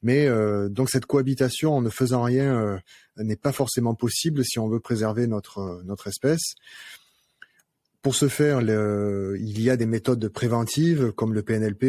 Mais 0.02 0.28
euh, 0.28 0.70
donc 0.70 0.90
cette 0.90 1.06
cohabitation 1.06 1.76
en 1.76 1.82
ne 1.82 1.90
faisant 1.90 2.24
rien 2.24 2.60
euh, 2.60 2.78
n'est 3.18 3.36
pas 3.36 3.52
forcément 3.52 3.96
possible 3.96 4.44
si 4.44 4.60
on 4.60 4.68
veut 4.68 4.80
préserver 4.80 5.28
notre 5.28 5.60
euh, 5.60 5.82
notre 5.84 6.08
espèce. 6.08 6.56
Pour 8.02 8.16
ce 8.16 8.28
faire, 8.28 8.62
le, 8.62 9.36
il 9.40 9.60
y 9.62 9.72
a 9.72 9.78
des 9.78 9.88
méthodes 9.88 10.28
préventives 10.30 11.12
comme 11.14 11.34
le 11.34 11.42
PNLP 11.42 11.84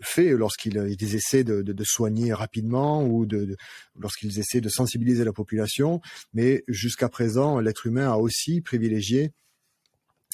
fait 0.00 0.30
lorsqu'ils 0.30 1.14
essaient 1.14 1.44
de, 1.44 1.62
de, 1.62 1.72
de, 1.72 1.84
soigner 1.84 2.32
rapidement 2.32 3.04
ou 3.04 3.24
de, 3.24 3.56
lorsqu'ils 3.96 4.40
essaient 4.40 4.60
de 4.60 4.68
sensibiliser 4.68 5.24
la 5.24 5.32
population. 5.32 6.00
Mais 6.32 6.64
jusqu'à 6.66 7.08
présent, 7.08 7.60
l'être 7.60 7.86
humain 7.86 8.10
a 8.10 8.16
aussi 8.16 8.62
privilégié 8.62 9.30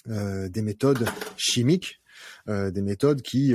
euh, 0.09 0.49
des 0.49 0.63
méthodes 0.63 1.07
chimiques 1.37 2.01
des 2.47 2.83
méthodes 2.83 3.23
qui 3.23 3.55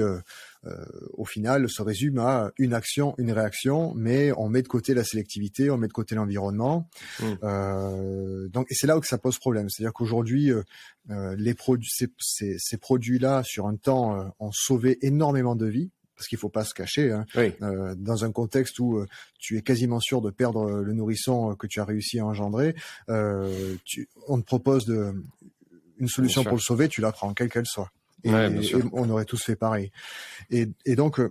au 1.13 1.25
final 1.25 1.69
se 1.69 1.81
résument 1.81 2.27
à 2.27 2.51
une 2.57 2.73
action, 2.73 3.15
une 3.17 3.31
réaction, 3.31 3.93
mais 3.95 4.31
on 4.37 4.49
met 4.49 4.61
de 4.61 4.67
côté 4.67 4.93
la 4.93 5.03
sélectivité, 5.03 5.69
on 5.69 5.77
met 5.77 5.87
de 5.87 5.93
côté 5.93 6.15
l'environnement. 6.15 6.89
Mmh. 7.19 8.47
donc, 8.49 8.67
et 8.69 8.75
c'est 8.75 8.87
là 8.87 8.97
où 8.97 9.03
ça 9.03 9.17
pose 9.17 9.37
problème. 9.37 9.69
C'est-à-dire 9.69 9.93
qu'aujourd'hui, 9.93 10.51
les 11.09 11.53
produits, 11.53 11.89
ces, 11.91 12.07
ces, 12.19 12.55
ces 12.57 12.77
produits-là, 12.77 13.43
sur 13.43 13.67
un 13.67 13.75
temps, 13.75 14.33
ont 14.39 14.51
sauvé 14.51 14.97
énormément 15.01 15.55
de 15.55 15.65
vies 15.65 15.91
parce 16.15 16.27
qu'il 16.27 16.37
faut 16.37 16.49
pas 16.49 16.63
se 16.63 16.73
cacher, 16.73 17.11
hein, 17.11 17.25
euh, 17.37 17.93
dans 17.95 18.23
un 18.23 18.31
contexte 18.31 18.79
où 18.79 18.97
euh, 18.97 19.07
tu 19.37 19.57
es 19.57 19.61
quasiment 19.61 19.99
sûr 19.99 20.21
de 20.21 20.31
perdre 20.31 20.81
le 20.81 20.93
nourrisson 20.93 21.55
que 21.55 21.67
tu 21.67 21.79
as 21.79 21.85
réussi 21.85 22.19
à 22.19 22.25
engendrer, 22.25 22.75
euh, 23.09 23.75
tu, 23.83 24.07
on 24.27 24.39
te 24.39 24.45
propose 24.45 24.85
de, 24.85 25.13
une 25.97 26.07
solution 26.07 26.43
pour 26.43 26.53
le 26.53 26.61
sauver, 26.61 26.87
tu 26.87 27.01
la 27.01 27.11
prends, 27.11 27.33
quelle 27.33 27.49
qu'elle 27.49 27.65
soit. 27.65 27.91
Et, 28.25 28.31
on 28.91 29.09
aurait 29.09 29.25
tous 29.25 29.41
fait 29.41 29.55
pareil. 29.55 29.91
Et, 30.49 30.67
et 30.85 30.95
donc, 30.95 31.21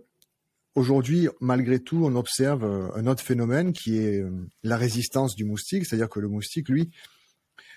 aujourd'hui, 0.74 1.28
malgré 1.40 1.80
tout, 1.80 2.04
on 2.04 2.16
observe 2.16 2.64
un 2.94 3.06
autre 3.06 3.22
phénomène 3.22 3.72
qui 3.72 3.98
est 3.98 4.24
la 4.62 4.76
résistance 4.76 5.34
du 5.34 5.44
moustique, 5.44 5.86
c'est-à-dire 5.86 6.08
que 6.08 6.20
le 6.20 6.28
moustique, 6.28 6.68
lui, 6.68 6.90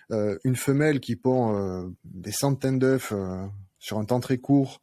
une 0.09 0.55
femelle 0.55 0.99
qui 0.99 1.15
pond 1.15 1.93
des 2.05 2.31
centaines 2.31 2.79
d'œufs 2.79 3.13
sur 3.87 3.97
un 3.99 4.05
temps 4.05 4.19
très 4.19 4.37
court, 4.37 4.81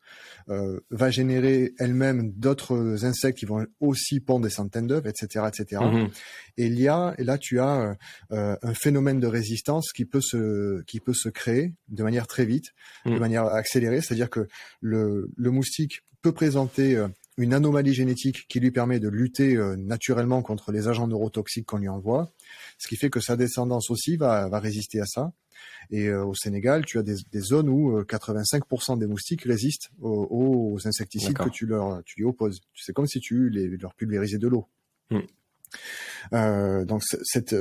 euh, 0.48 0.80
va 0.90 1.10
générer 1.10 1.74
elle-même 1.78 2.32
d'autres 2.32 3.04
insectes 3.04 3.38
qui 3.38 3.44
vont 3.44 3.66
aussi 3.78 4.18
pondre 4.18 4.46
des 4.46 4.50
centaines 4.50 4.86
d'œufs, 4.86 5.04
etc., 5.04 5.44
etc. 5.46 5.82
Mhm. 5.84 6.08
Et 6.56 6.66
il 6.66 6.80
y 6.80 6.88
a, 6.88 7.14
et 7.18 7.24
là 7.24 7.36
tu 7.36 7.60
as 7.60 7.96
euh, 8.32 8.56
un 8.62 8.74
phénomène 8.74 9.20
de 9.20 9.26
résistance 9.26 9.92
qui 9.92 10.06
peut 10.06 10.22
se 10.22 10.82
qui 10.84 11.00
peut 11.00 11.12
se 11.12 11.28
créer 11.28 11.74
de 11.88 12.02
manière 12.02 12.26
très 12.26 12.46
vite, 12.46 12.68
de 13.04 13.10
mhm. 13.10 13.18
manière 13.18 13.44
accélérée, 13.44 14.00
c'est-à-dire 14.00 14.30
que 14.30 14.48
le, 14.80 15.30
le 15.36 15.50
moustique 15.50 16.00
peut 16.22 16.32
présenter 16.32 16.96
euh, 16.96 17.08
une 17.36 17.52
anomalie 17.52 17.92
génétique 17.92 18.46
qui 18.48 18.58
lui 18.58 18.70
permet 18.70 19.00
de 19.00 19.08
lutter 19.08 19.58
naturellement 19.76 20.40
contre 20.40 20.70
les 20.70 20.86
agents 20.86 21.08
neurotoxiques 21.08 21.66
qu'on 21.66 21.78
lui 21.78 21.88
envoie, 21.88 22.32
ce 22.78 22.86
qui 22.86 22.94
fait 22.94 23.10
que 23.10 23.18
sa 23.18 23.36
descendance 23.36 23.90
aussi 23.90 24.16
va, 24.16 24.48
va 24.48 24.60
résister 24.60 25.00
à 25.00 25.04
ça. 25.04 25.32
Et 25.90 26.08
euh, 26.08 26.24
au 26.24 26.34
Sénégal, 26.34 26.84
tu 26.84 26.98
as 26.98 27.02
des, 27.02 27.16
zones 27.40 27.68
où 27.68 28.00
85% 28.00 28.94
euh, 28.94 28.96
des 28.96 29.06
moustiques 29.06 29.42
résistent 29.42 29.90
aux, 30.00 30.78
insecticides 30.84 31.36
que 31.36 31.48
tu 31.48 31.66
leur 31.66 32.02
tu 32.04 32.20
lui 32.20 32.26
opposes. 32.26 32.60
C'est 32.74 32.92
comme 32.92 33.06
si 33.06 33.20
tu 33.20 33.50
les, 33.50 33.68
leur 33.76 33.94
pulvérisais 33.94 34.38
de 34.38 34.48
l'eau. 34.48 34.66
Hmm. 35.10 35.20
Euh, 36.32 36.84
donc 36.84 37.02
cette 37.22 37.54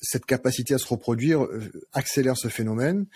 cette 0.00 0.26
capacité 0.26 0.74
à 0.74 0.78
se 0.78 0.88
reproduire 0.88 1.46
accélère 1.92 2.36
ce 2.36 2.48
phénomène. 2.48 3.06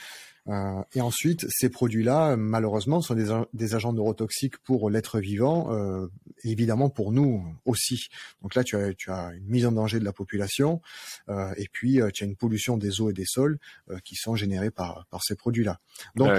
Euh, 0.48 0.82
et 0.94 1.00
ensuite, 1.00 1.46
ces 1.48 1.70
produits-là, 1.70 2.36
malheureusement, 2.36 3.00
sont 3.00 3.14
des, 3.14 3.28
des, 3.54 3.74
agents 3.74 3.92
neurotoxiques 3.92 4.58
pour 4.58 4.90
l'être 4.90 5.18
vivant, 5.18 5.72
euh, 5.72 6.06
évidemment 6.42 6.90
pour 6.90 7.12
nous 7.12 7.44
aussi. 7.64 8.08
Donc 8.42 8.54
là, 8.54 8.62
tu 8.62 8.76
as, 8.76 8.92
tu 8.92 9.10
as 9.10 9.32
une 9.34 9.46
mise 9.46 9.64
en 9.64 9.72
danger 9.72 9.98
de 9.98 10.04
la 10.04 10.12
population, 10.12 10.82
euh, 11.30 11.52
et 11.56 11.66
puis 11.72 12.00
euh, 12.00 12.10
tu 12.12 12.24
as 12.24 12.26
une 12.26 12.36
pollution 12.36 12.76
des 12.76 13.00
eaux 13.00 13.10
et 13.10 13.14
des 13.14 13.24
sols 13.24 13.58
euh, 13.90 13.98
qui 14.04 14.16
sont 14.16 14.36
générés 14.36 14.70
par, 14.70 15.06
par 15.10 15.22
ces 15.22 15.34
produits-là. 15.34 15.80
Donc, 16.14 16.30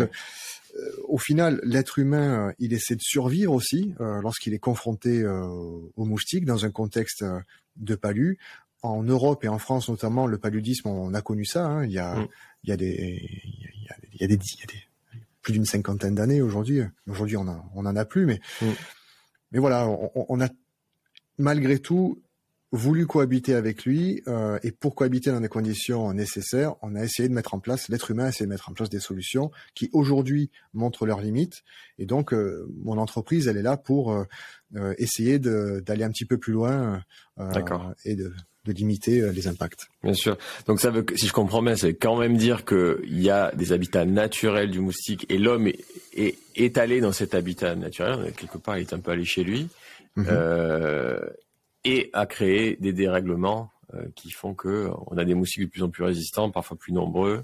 au 1.08 1.18
final, 1.18 1.62
l'être 1.64 2.00
humain, 2.00 2.54
il 2.60 2.74
essaie 2.74 2.96
de 2.96 3.02
survivre 3.02 3.54
aussi 3.54 3.94
lorsqu'il 3.98 4.54
est 4.54 4.60
confronté 4.60 5.26
aux 5.26 6.06
moustiques 6.06 6.44
dans 6.44 6.66
un 6.66 6.70
contexte 6.70 7.24
de 7.78 7.96
palu 7.96 8.38
en 8.86 9.04
Europe 9.04 9.44
et 9.44 9.48
en 9.48 9.58
France 9.58 9.90
notamment, 9.90 10.28
le 10.28 10.38
paludisme, 10.38 10.90
on 10.90 11.14
a 11.14 11.22
connu 11.22 11.46
ça. 11.46 11.66
Hein. 11.66 11.86
Il, 11.86 11.92
y 11.92 12.00
a, 12.00 12.16
mm. 12.16 12.28
Il, 12.66 12.70
y 12.70 12.74
a 12.74 12.78
des, 12.78 13.22
il, 13.44 13.84
y 13.84 13.90
a, 13.90 13.96
il, 14.14 14.22
y 14.22 14.24
a 14.24 14.28
des, 14.28 14.36
il 14.36 14.60
y 14.60 14.64
a 14.64 14.66
des, 14.66 15.22
plus 15.42 15.54
d'une 15.54 15.66
cinquantaine 15.66 16.16
d'années 16.16 16.42
aujourd'hui. 16.42 16.82
Aujourd'hui, 17.08 17.38
on, 17.38 17.48
a, 17.48 17.64
on 17.76 17.86
en 17.86 17.96
a 17.96 18.04
plus, 18.04 18.26
mais, 18.26 18.42
mm. 18.62 18.66
mais 19.52 19.60
voilà, 19.60 19.88
on, 19.88 20.12
on, 20.16 20.42
a 20.42 20.50
malgré 21.38 21.78
tout 21.78 22.20
voulu 22.72 23.06
cohabiter 23.06 23.54
avec 23.54 23.86
lui 23.86 24.24
euh, 24.28 24.58
et 24.64 24.72
pour 24.72 24.96
cohabiter 24.96 25.30
dans 25.32 25.40
des 25.40 25.48
conditions 25.48 26.12
nécessaires, 26.14 26.76
on 26.82 26.96
a 26.96 27.04
essayé 27.04 27.30
de 27.30 27.34
mettre 27.34 27.54
en 27.54 27.60
place, 27.60 27.90
l'être 27.90 28.10
humain 28.10 28.26
a 28.26 28.30
essayé 28.30 28.48
de 28.48 28.50
mettre 28.50 28.70
en 28.70 28.74
place 28.74 28.90
des 28.90 29.00
solutions 29.00 29.52
qui 29.76 29.92
aujourd'hui 29.94 30.50
montrent 30.74 31.06
leurs 31.06 31.22
limites. 31.22 31.64
Et 32.00 32.08
donc, 32.08 32.34
euh, 32.34 32.68
mon 32.84 32.98
entreprise, 32.98 33.48
elle 33.48 33.58
est 33.58 33.62
là 33.62 33.78
pour 33.78 34.12
euh, 34.14 34.26
essayer 34.98 35.38
d'aller 35.38 36.04
un 36.04 36.10
petit 36.10 36.26
peu 36.26 36.40
plus 36.40 36.54
loin 36.54 37.04
et 38.04 38.16
de 38.16 38.34
de 38.66 38.74
limiter 38.74 39.22
euh, 39.22 39.32
les 39.32 39.48
impacts. 39.48 39.88
Bien 40.04 40.14
sûr. 40.14 40.38
Donc 40.68 40.80
ça 40.80 40.90
veut, 40.90 41.06
si 41.16 41.28
je 41.28 41.34
comprends 41.34 41.62
bien, 41.62 41.76
ça 41.76 41.88
veut 41.88 41.98
quand 42.00 42.18
même 42.18 42.38
dire 42.38 42.66
qu'il 42.66 43.22
y 43.22 43.30
a 43.30 43.52
des 43.56 43.72
habitats 43.72 44.06
naturels 44.06 44.72
du 44.72 44.80
moustique 44.80 45.26
et 45.30 45.38
l'homme 45.38 45.68
est, 45.68 45.80
est, 46.14 46.38
est, 46.56 46.78
allé 46.78 47.02
dans 47.02 47.12
cet 47.12 47.34
habitat 47.34 47.76
naturel, 47.76 48.34
quelque 48.36 48.58
part 48.58 48.78
il 48.78 48.82
est 48.82 48.94
un 48.94 49.00
peu 49.00 49.12
allé 49.12 49.26
chez 49.26 49.44
lui, 49.44 49.68
mhm. 50.16 50.26
euh, 50.30 51.20
et 51.84 52.10
a 52.14 52.26
créé 52.26 52.78
des 52.80 52.94
dérèglements 52.94 53.72
euh, 53.94 54.08
qui 54.16 54.32
font 54.32 54.54
que 54.54 54.90
on 55.08 55.18
a 55.18 55.26
des 55.26 55.36
moustiques 55.36 55.64
de 55.64 55.70
plus 55.70 55.84
en 55.84 55.90
plus 55.90 56.04
résistants, 56.04 56.50
parfois 56.50 56.76
plus 56.76 56.92
nombreux, 56.92 57.44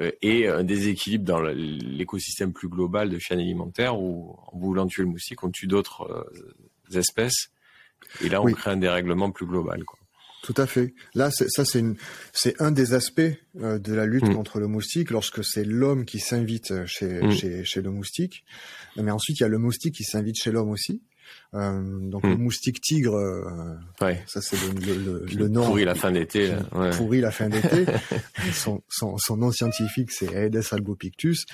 euh, 0.00 0.10
et 0.22 0.48
un 0.48 0.64
déséquilibre 0.64 1.24
dans 1.24 1.40
l'écosystème 1.40 2.52
plus 2.52 2.68
global 2.68 3.10
de 3.10 3.18
chaîne 3.18 3.40
alimentaire 3.40 3.98
où 3.98 4.36
en 4.52 4.58
voulant 4.58 4.86
tuer 4.86 5.02
le 5.02 5.08
moustique, 5.08 5.42
on 5.42 5.50
tue 5.50 5.66
d'autres 5.66 6.02
euh, 6.10 6.98
espèces. 6.98 7.50
Et 8.22 8.28
là, 8.28 8.40
on 8.40 8.46
crée 8.52 8.70
un 8.70 8.76
dérèglement 8.76 9.30
plus 9.30 9.46
global. 9.46 9.84
Quoi. 9.84 9.97
Tout 10.42 10.54
à 10.56 10.66
fait. 10.66 10.94
Là, 11.14 11.30
ça, 11.30 11.64
c'est 11.64 11.84
c'est 12.32 12.60
un 12.60 12.70
des 12.70 12.94
aspects 12.94 13.20
euh, 13.60 13.78
de 13.78 13.92
la 13.92 14.06
lutte 14.06 14.28
mm. 14.28 14.34
contre 14.34 14.60
le 14.60 14.68
moustique, 14.68 15.10
lorsque 15.10 15.44
c'est 15.44 15.64
l'homme 15.64 16.04
qui 16.04 16.20
s'invite 16.20 16.70
euh, 16.70 16.86
chez, 16.86 17.22
mm. 17.22 17.30
chez, 17.32 17.64
chez, 17.64 17.82
le 17.82 17.90
moustique. 17.90 18.44
Mais 18.96 19.10
ensuite, 19.10 19.40
il 19.40 19.42
y 19.42 19.46
a 19.46 19.48
le 19.48 19.58
moustique 19.58 19.94
qui 19.94 20.04
s'invite 20.04 20.36
chez 20.40 20.52
l'homme 20.52 20.70
aussi. 20.70 21.02
Euh, 21.54 21.82
donc 22.10 22.24
le 22.24 22.36
mm. 22.36 22.42
moustique 22.42 22.80
tigre, 22.80 23.14
euh, 23.14 23.76
ouais. 24.02 24.22
ça 24.26 24.42
c'est 24.42 24.56
le, 24.56 24.94
le, 24.94 25.26
le, 25.26 25.48
nom. 25.48 25.64
Pourri 25.64 25.84
la 25.84 25.94
fin 25.94 26.12
d'été. 26.12 26.54
Ouais. 26.72 26.90
Pourri 26.90 27.20
la 27.20 27.30
fin 27.30 27.48
d'été. 27.48 27.86
son, 28.52 28.82
son, 28.88 29.16
son, 29.18 29.36
nom 29.38 29.50
scientifique 29.50 30.10
c'est 30.10 30.32
Aedes 30.32 30.62
albopictus. 30.72 31.46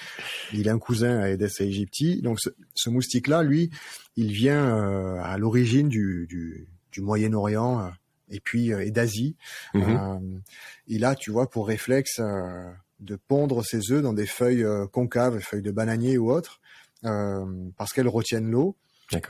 Il 0.53 0.67
est 0.67 0.71
un 0.71 0.79
cousin 0.79 1.21
à 1.21 1.31
Aedes 1.31 1.51
aegypti. 1.61 2.23
Donc 2.23 2.41
ce, 2.41 2.51
ce 2.75 2.91
moustique-là, 2.91 3.43
lui, 3.43 3.71
il 4.17 4.33
vient 4.33 4.77
euh, 4.77 5.23
à 5.23 5.39
l'origine 5.39 5.89
du, 5.89 6.27
du, 6.29 6.67
du 6.93 7.01
Moyen-Orient 7.01 7.93
et 8.35 8.41
puis 8.41 8.73
euh, 8.73 8.85
et 8.85 8.91
d'Asie. 8.91 9.37
Mhm. 9.75 9.83
Euh, 9.83 10.39
il 10.87 11.05
a, 11.05 11.15
tu 11.15 11.31
vois, 11.31 11.49
pour 11.49 11.67
réflexe 11.67 12.19
euh, 12.21 12.71
de 13.01 13.17
pondre 13.17 13.65
ses 13.65 13.93
œufs 13.93 14.03
dans 14.03 14.13
des 14.13 14.27
feuilles 14.27 14.65
concaves, 14.93 15.39
feuilles 15.41 15.63
de 15.63 15.71
bananier 15.71 16.17
ou 16.17 16.31
autres, 16.31 16.61
parce 17.03 17.93
qu'elles 17.93 18.09
retiennent 18.09 18.51
l'eau. 18.51 18.77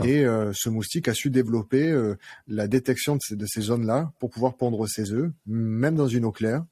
Et 0.04 0.24
ce 0.52 0.68
moustique 0.68 1.08
a 1.08 1.14
su 1.14 1.30
développer 1.30 1.92
la 2.46 2.68
détection 2.68 3.16
de 3.16 3.20
ces, 3.20 3.36
de 3.36 3.46
ces 3.46 3.62
zones-là 3.62 4.12
pour 4.20 4.30
pouvoir 4.30 4.56
pondre 4.56 4.86
ses 4.86 5.12
œufs, 5.12 5.32
même 5.46 5.96
dans 5.96 6.06
une 6.06 6.24
eau 6.24 6.30
claire. 6.30 6.64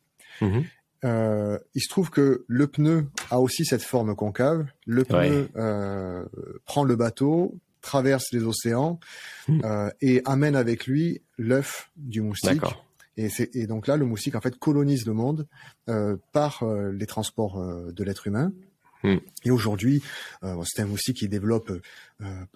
Euh, 1.05 1.59
il 1.75 1.83
se 1.83 1.89
trouve 1.89 2.11
que 2.11 2.45
le 2.47 2.67
pneu 2.67 3.07
a 3.31 3.41
aussi 3.41 3.65
cette 3.65 3.83
forme 3.83 4.15
concave. 4.15 4.67
Le 4.87 5.05
pneu 5.05 5.49
euh, 5.57 6.25
prend 6.65 6.85
le 6.85 6.97
bateau, 6.97 7.59
traverse 7.83 8.33
les 8.33 8.43
océans 8.45 8.99
hmm. 9.49 9.61
euh, 9.65 9.91
et 10.01 10.23
amène 10.25 10.57
avec 10.57 10.87
lui 10.87 11.21
l'œuf 11.37 11.91
du 11.97 12.23
moustique. 12.23 12.63
Et, 13.17 13.29
et, 13.53 13.67
donc 13.67 13.87
là, 13.87 13.97
le 13.97 14.07
moustique 14.07 14.35
en 14.37 14.41
fait 14.41 14.57
colonise 14.59 15.07
le 15.07 15.13
monde 15.13 15.47
euh, 15.89 16.17
par 16.33 16.63
euh, 16.63 16.91
les 16.93 17.07
transports 17.07 17.61
euh, 17.61 17.93
de 17.93 18.05
l'être 18.05 18.27
humain. 18.27 18.53
Hmm. 19.03 19.19
Et 19.45 19.51
aujourd'hui, 19.51 20.03
euh, 20.45 20.63
c'est 20.65 20.83
un 20.83 20.87
moustique 20.87 21.19
qui 21.19 21.29
développe 21.29 21.73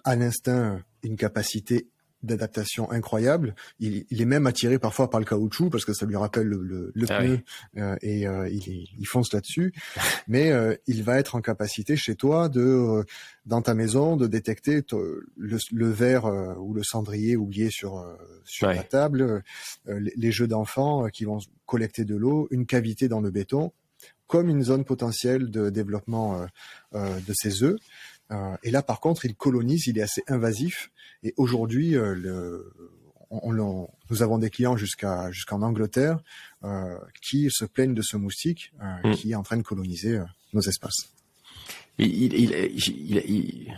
à 0.05 0.15
l'instinct 0.15 0.81
une 1.03 1.17
capacité 1.17 1.87
d'adaptation 2.27 2.91
incroyable. 2.91 3.55
Il, 3.79 4.05
il, 4.09 4.21
est 4.21 4.25
même 4.25 4.45
attiré 4.45 4.77
parfois 4.77 5.09
par 5.09 5.19
le 5.19 5.25
caoutchouc 5.25 5.69
parce 5.69 5.85
que 5.85 5.93
ça 5.93 6.05
lui 6.05 6.15
rappelle 6.15 6.47
le, 6.47 6.91
le, 6.93 7.05
ah 7.09 7.19
pneu 7.19 7.39
euh, 7.77 7.95
et 8.01 8.27
euh, 8.27 8.47
il, 8.49 8.87
il, 8.99 9.07
fonce 9.07 9.33
là-dessus. 9.33 9.73
Mais 10.27 10.51
euh, 10.51 10.75
il 10.85 11.03
va 11.03 11.17
être 11.17 11.35
en 11.35 11.41
capacité 11.41 11.95
chez 11.95 12.15
toi 12.15 12.49
de, 12.49 13.03
dans 13.45 13.61
ta 13.61 13.73
maison, 13.73 14.17
de 14.17 14.27
détecter 14.27 14.83
le, 14.91 15.57
le, 15.71 15.89
verre 15.89 16.25
ou 16.59 16.73
le 16.73 16.83
cendrier 16.83 17.35
oublié 17.35 17.69
sur 17.71 18.05
sur 18.45 18.67
la 18.67 18.83
table, 18.83 19.43
les, 19.87 20.31
jeux 20.31 20.47
d'enfants 20.47 21.07
qui 21.07 21.25
vont 21.25 21.39
collecter 21.65 22.05
de 22.05 22.15
l'eau, 22.15 22.47
une 22.51 22.65
cavité 22.65 23.07
dans 23.07 23.21
le 23.21 23.31
béton, 23.31 23.71
comme 24.27 24.49
une 24.49 24.63
zone 24.63 24.83
potentielle 24.83 25.49
de 25.49 25.69
développement 25.69 26.45
de 26.93 27.33
ces 27.33 27.63
œufs. 27.63 27.77
Et 28.63 28.71
là, 28.71 28.81
par 28.81 28.99
contre, 28.99 29.25
il 29.25 29.35
colonise, 29.35 29.87
il 29.87 29.97
est 29.97 30.01
assez 30.01 30.23
invasif 30.27 30.91
et 31.23 31.33
aujourd'hui, 31.37 31.95
euh, 31.95 32.61
on, 33.29 33.53
nous 33.53 34.23
avons 34.23 34.37
des 34.37 34.49
clients 34.49 34.77
jusqu'à 34.77 35.31
jusqu'en 35.31 35.61
Angleterre 35.61 36.19
euh, 36.63 36.97
qui 37.21 37.49
se 37.49 37.65
plaignent 37.65 37.93
de 37.93 38.01
ce 38.01 38.17
moustique 38.17 38.71
euh, 38.81 39.09
mm. 39.09 39.15
qui 39.15 39.31
est 39.31 39.35
en 39.35 39.43
train 39.43 39.57
de 39.57 39.63
coloniser 39.63 40.19
nos 40.53 40.61
espaces. 40.61 41.09
Il, 41.97 42.33
il, 42.33 42.51
il, 42.53 43.73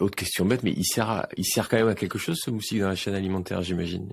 autre 0.00 0.16
question 0.16 0.44
bête, 0.44 0.62
mais 0.62 0.72
il 0.72 0.84
sert, 0.84 1.26
il 1.36 1.44
sert 1.44 1.68
quand 1.68 1.76
même 1.76 1.88
à 1.88 1.94
quelque 1.94 2.18
chose 2.18 2.38
ce 2.42 2.50
moustique 2.50 2.80
dans 2.80 2.88
la 2.88 2.96
chaîne 2.96 3.14
alimentaire, 3.14 3.62
j'imagine? 3.62 4.10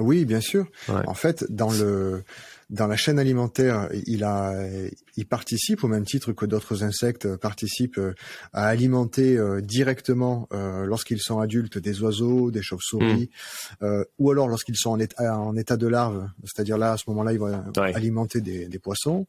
Oui, 0.00 0.24
bien 0.24 0.40
sûr. 0.40 0.66
En 0.88 1.14
fait, 1.14 1.44
dans 1.50 1.70
le 1.70 2.22
dans 2.70 2.86
la 2.86 2.96
chaîne 2.96 3.18
alimentaire, 3.18 3.88
il 4.06 4.24
a, 4.24 4.52
il 5.16 5.26
participe 5.26 5.84
au 5.84 5.88
même 5.88 6.04
titre 6.04 6.32
que 6.32 6.44
d'autres 6.44 6.84
insectes 6.84 7.36
participent 7.36 7.98
euh, 7.98 8.14
à 8.52 8.66
alimenter 8.66 9.38
euh, 9.38 9.62
directement 9.62 10.48
euh, 10.52 10.84
lorsqu'ils 10.84 11.20
sont 11.20 11.40
adultes 11.40 11.78
des 11.78 12.02
oiseaux, 12.02 12.50
des 12.50 12.62
chauves-souris, 12.62 13.30
mmh. 13.80 14.02
ou 14.18 14.30
alors 14.30 14.48
lorsqu'ils 14.48 14.76
sont 14.76 14.90
en 14.90 14.98
état, 14.98 15.38
en 15.38 15.56
état 15.56 15.76
de 15.76 15.86
larve, 15.86 16.28
c'est-à-dire 16.44 16.76
là 16.76 16.92
à 16.92 16.96
ce 16.96 17.04
moment-là 17.08 17.32
ils 17.32 17.38
vont 17.38 17.62
alimenter 17.76 18.40
des, 18.40 18.66
des 18.68 18.78
poissons. 18.78 19.26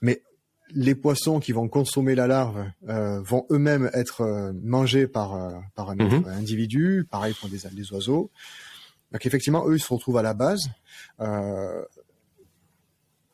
mais 0.00 0.22
les 0.70 0.94
poissons 0.94 1.40
qui 1.40 1.52
vont 1.52 1.68
consommer 1.68 2.14
la 2.14 2.26
larve 2.26 2.64
vont 2.82 3.46
eux-mêmes 3.50 3.90
être 3.92 4.52
mangés 4.62 5.06
par 5.06 5.62
par 5.74 5.90
un 5.90 5.96
mmh. 5.96 6.24
individu, 6.26 7.06
pareil 7.10 7.34
pour 7.38 7.48
des, 7.48 7.58
des 7.72 7.92
oiseaux. 7.92 8.30
Effectivement, 9.22 9.66
eux, 9.68 9.76
ils 9.76 9.80
se 9.80 9.92
retrouvent 9.92 10.16
à 10.18 10.22
la 10.22 10.34
base 10.34 10.68
euh, 11.20 11.84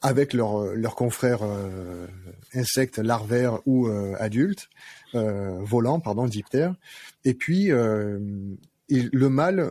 avec 0.03 0.33
leurs 0.33 0.75
leurs 0.75 0.95
confrères 0.95 1.43
euh, 1.43 2.07
insectes 2.55 2.99
larvaires 2.99 3.61
ou 3.67 3.89
euh, 3.89 4.15
adultes, 4.19 4.69
volants, 5.13 6.01
pardon, 6.01 6.27
diptères. 6.27 6.75
Et 7.25 7.35
puis 7.35 7.69
le 7.69 9.29
mâle, 9.29 9.71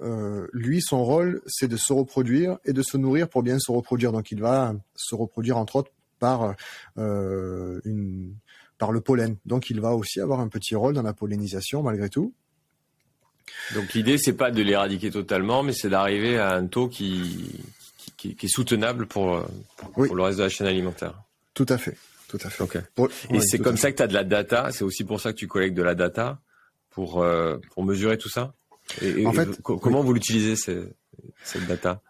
lui, 0.54 0.82
son 0.82 1.04
rôle, 1.04 1.42
c'est 1.48 1.68
de 1.68 1.78
se 1.78 1.94
reproduire 1.94 2.58
et 2.66 2.74
de 2.74 2.82
se 2.82 2.98
nourrir 2.98 3.30
pour 3.30 3.44
bien 3.44 3.60
se 3.60 3.72
reproduire. 3.72 4.12
Donc 4.12 4.32
il 4.32 4.42
va 4.42 4.74
se 4.96 5.16
reproduire 5.16 5.58
entre 5.58 5.78
autres 5.78 5.92
par 6.20 6.56
une 6.98 8.36
par 8.78 8.92
le 8.92 9.02
pollen. 9.02 9.38
Donc 9.46 9.70
il 9.70 9.80
va 9.82 9.94
aussi 9.94 10.20
avoir 10.20 10.40
un 10.40 10.48
petit 10.48 10.76
rôle 10.76 10.94
dans 10.94 11.04
la 11.04 11.14
pollinisation 11.14 11.84
malgré 11.84 12.10
tout. 12.10 12.34
Donc 13.74 13.94
l'idée, 13.94 14.18
c'est 14.18 14.34
pas 14.34 14.52
de 14.52 14.62
l'éradiquer 14.62 15.12
totalement, 15.12 15.64
mais 15.64 15.74
c'est 15.74 15.90
d'arriver 15.90 16.38
à 16.38 16.54
un 16.56 16.66
taux 16.66 16.88
qui, 16.88 17.62
qui, 18.18 18.36
est 18.42 18.48
soutenable 18.48 19.06
pour, 19.06 19.46
pour, 19.94 20.16
le 20.16 20.24
reste 20.24 20.40
de 20.40 20.44
la 20.44 20.50
chaîne 20.50 20.68
alimentaire. 20.68 21.14
Tout 21.54 21.66
à 21.70 21.78
fait. 21.78 21.98
Tout 22.28 22.40
à 22.44 22.50
fait. 22.50 22.64
Et 23.32 23.42
c'est 23.42 23.60
comme 23.60 23.78
ça 23.78 23.92
que 23.92 23.98
tu 23.98 24.04
as 24.04 24.08
de 24.08 24.14
la 24.14 24.24
data, 24.24 24.70
c'est 24.72 24.84
aussi 24.84 25.04
pour 25.04 25.20
ça 25.20 25.34
que 25.34 25.38
tu 25.38 25.48
collectes 25.48 25.76
de 25.76 25.82
la 25.82 25.96
data 25.96 26.40
pour, 26.92 27.24
euh, 27.24 27.58
pour 27.74 27.84
mesurer 27.84 28.18
tout 28.18 28.30
ça? 28.30 28.54
Et, 29.02 29.26
en 29.26 29.34
fait, 29.34 29.62
Comment 29.62 30.02
vous 30.02 30.14
l'utilisez, 30.14 30.56
cette 30.56 31.68
data? 31.68 32.02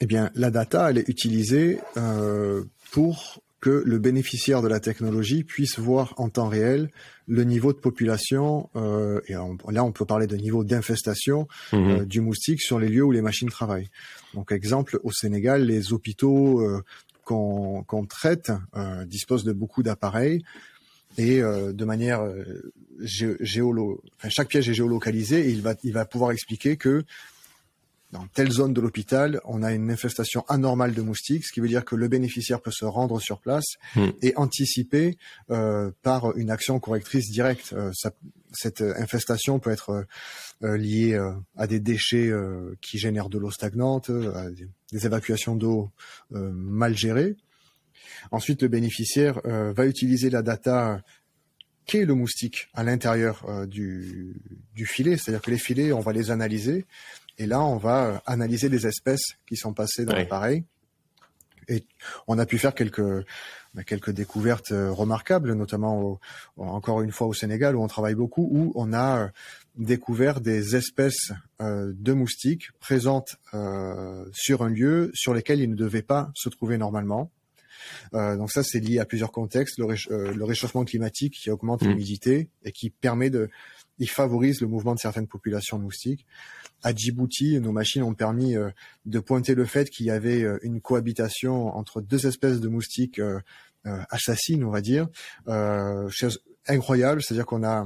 Eh 0.00 0.06
bien, 0.06 0.30
la 0.34 0.50
data, 0.50 0.90
elle 0.90 0.98
est 0.98 1.08
utilisée 1.08 1.78
euh, 1.96 2.64
pour 2.90 3.40
que 3.62 3.82
le 3.86 3.98
bénéficiaire 3.98 4.60
de 4.60 4.66
la 4.66 4.80
technologie 4.80 5.44
puisse 5.44 5.78
voir 5.78 6.14
en 6.16 6.28
temps 6.28 6.48
réel 6.48 6.90
le 7.28 7.44
niveau 7.44 7.72
de 7.72 7.78
population, 7.78 8.68
euh, 8.74 9.20
et 9.28 9.34
là 9.70 9.84
on 9.84 9.92
peut 9.92 10.04
parler 10.04 10.26
de 10.26 10.36
niveau 10.36 10.64
d'infestation 10.64 11.46
mhm. 11.72 11.90
euh, 11.90 12.04
du 12.04 12.20
moustique 12.20 12.60
sur 12.60 12.80
les 12.80 12.88
lieux 12.88 13.04
où 13.04 13.12
les 13.12 13.22
machines 13.22 13.48
travaillent. 13.48 13.88
Donc 14.34 14.50
exemple, 14.50 14.98
au 15.04 15.12
Sénégal, 15.12 15.64
les 15.64 15.92
hôpitaux 15.92 16.60
euh, 16.60 16.82
qu'on 17.24 18.06
traite 18.06 18.52
disposent 19.06 19.44
de 19.44 19.52
beaucoup 19.52 19.82
d'appareils 19.84 20.42
et 21.16 21.40
de 21.40 21.84
manière 21.84 22.20
géolo, 23.00 24.02
enfin, 24.18 24.28
chaque 24.28 24.48
piège 24.48 24.68
est 24.68 24.74
géolocalisé 24.74 25.48
et 25.48 25.50
il 25.50 25.62
va, 25.62 25.74
il 25.82 25.92
va 25.92 26.04
pouvoir 26.04 26.32
expliquer 26.32 26.76
que 26.76 27.04
dans 28.12 28.26
telle 28.26 28.50
zone 28.50 28.74
de 28.74 28.80
l'hôpital, 28.80 29.40
on 29.44 29.62
a 29.62 29.72
une 29.72 29.90
infestation 29.90 30.44
anormale 30.48 30.92
de 30.92 31.00
moustiques, 31.00 31.46
ce 31.46 31.52
qui 31.52 31.60
veut 31.60 31.68
dire 31.68 31.84
que 31.84 31.96
le 31.96 32.08
bénéficiaire 32.08 32.60
peut 32.60 32.70
se 32.70 32.84
rendre 32.84 33.18
sur 33.20 33.40
place 33.40 33.64
hmm. 33.96 34.10
et 34.20 34.34
anticiper 34.36 35.16
euh, 35.50 35.90
par 36.02 36.36
une 36.36 36.50
action 36.50 36.78
correctrice 36.78 37.30
directe. 37.30 37.72
Euh, 37.72 37.90
cette 38.52 38.82
infestation 38.82 39.58
peut 39.58 39.70
être 39.70 40.04
euh, 40.62 40.76
liée 40.76 41.18
à 41.56 41.66
des 41.66 41.80
déchets 41.80 42.30
qui 42.82 42.98
génèrent 42.98 43.30
de 43.30 43.38
l'eau 43.38 43.50
stagnante, 43.50 44.10
à 44.10 44.50
des, 44.50 45.06
évacuations 45.06 45.56
d'eau 45.56 45.90
mal 46.30 46.96
gérées. 46.96 47.36
Ensuite, 48.30 48.60
le 48.62 48.68
bénéficiaire 48.68 49.40
va 49.44 49.86
utiliser 49.86 50.28
la 50.28 50.42
data 50.42 51.02
qu'est 51.86 52.04
le 52.04 52.14
moustique 52.14 52.68
à 52.74 52.84
l'intérieur 52.84 53.66
du, 53.66 54.36
du 54.74 54.86
filet, 54.86 55.16
c'est-à-dire 55.16 55.42
que 55.42 55.50
les 55.50 55.58
filets, 55.58 55.92
on 55.92 56.00
va 56.00 56.12
les 56.12 56.30
analyser 56.30 56.84
et 57.38 57.46
là, 57.46 57.62
on 57.62 57.76
va 57.76 58.06
euh, 58.06 58.18
analyser 58.26 58.68
les 58.68 58.86
espèces 58.86 59.36
qui 59.46 59.56
sont 59.56 59.72
passées 59.72 60.04
dans 60.04 60.14
l'appareil. 60.14 60.64
Et 61.68 61.84
on 62.26 62.38
a 62.38 62.46
pu 62.46 62.58
faire 62.58 62.74
quelques 62.74 63.24
quelques 63.86 64.10
découvertes 64.10 64.72
euh, 64.72 64.92
remarquables, 64.92 65.54
notamment 65.54 66.20
encore 66.58 67.00
une 67.00 67.10
fois 67.10 67.26
au 67.26 67.32
Sénégal 67.32 67.74
où 67.74 67.82
on 67.82 67.86
travaille 67.88 68.14
beaucoup, 68.14 68.46
où 68.50 68.72
on 68.74 68.92
a 68.92 69.18
euh, 69.18 69.28
découvert 69.76 70.42
des 70.42 70.76
espèces 70.76 71.32
de 71.58 72.12
moustiques 72.12 72.72
présentes 72.78 73.36
sur 74.32 74.62
un 74.62 74.68
lieu 74.68 75.10
sur 75.14 75.32
lesquels 75.32 75.60
ils 75.60 75.70
ne 75.70 75.74
devaient 75.74 76.02
pas 76.02 76.30
se 76.34 76.50
trouver 76.50 76.76
normalement. 76.76 77.30
donc 78.12 78.52
ça, 78.52 78.62
c'est 78.62 78.80
lié 78.80 78.98
à 78.98 79.06
plusieurs 79.06 79.32
contextes. 79.32 79.78
Le, 79.78 80.44
réchauffement 80.44 80.84
climatique 80.84 81.38
qui 81.42 81.50
augmente 81.50 81.80
mmh. 81.80 81.88
l'humidité 81.88 82.50
et 82.64 82.72
qui 82.72 82.90
permet 82.90 83.30
de, 83.30 83.48
il 83.98 84.08
favorise 84.08 84.60
le 84.60 84.66
mouvement 84.66 84.94
de 84.94 85.00
certaines 85.00 85.28
populations 85.28 85.78
de 85.78 85.84
moustiques 85.84 86.26
à 86.82 86.94
Djibouti, 86.94 87.60
nos 87.60 87.72
machines 87.72 88.02
ont 88.02 88.14
permis 88.14 88.56
euh, 88.56 88.70
de 89.06 89.20
pointer 89.20 89.54
le 89.54 89.64
fait 89.64 89.88
qu'il 89.88 90.06
y 90.06 90.10
avait 90.10 90.42
euh, 90.42 90.58
une 90.62 90.80
cohabitation 90.80 91.74
entre 91.76 92.00
deux 92.00 92.26
espèces 92.26 92.60
de 92.60 92.68
moustiques 92.68 93.20
euh, 93.20 93.40
assassines, 93.84 94.64
on 94.64 94.70
va 94.70 94.80
dire, 94.80 95.08
chose 96.08 96.40
incroyable. 96.68 97.20
C'est-à-dire 97.20 97.46
qu'on 97.46 97.64
a 97.64 97.84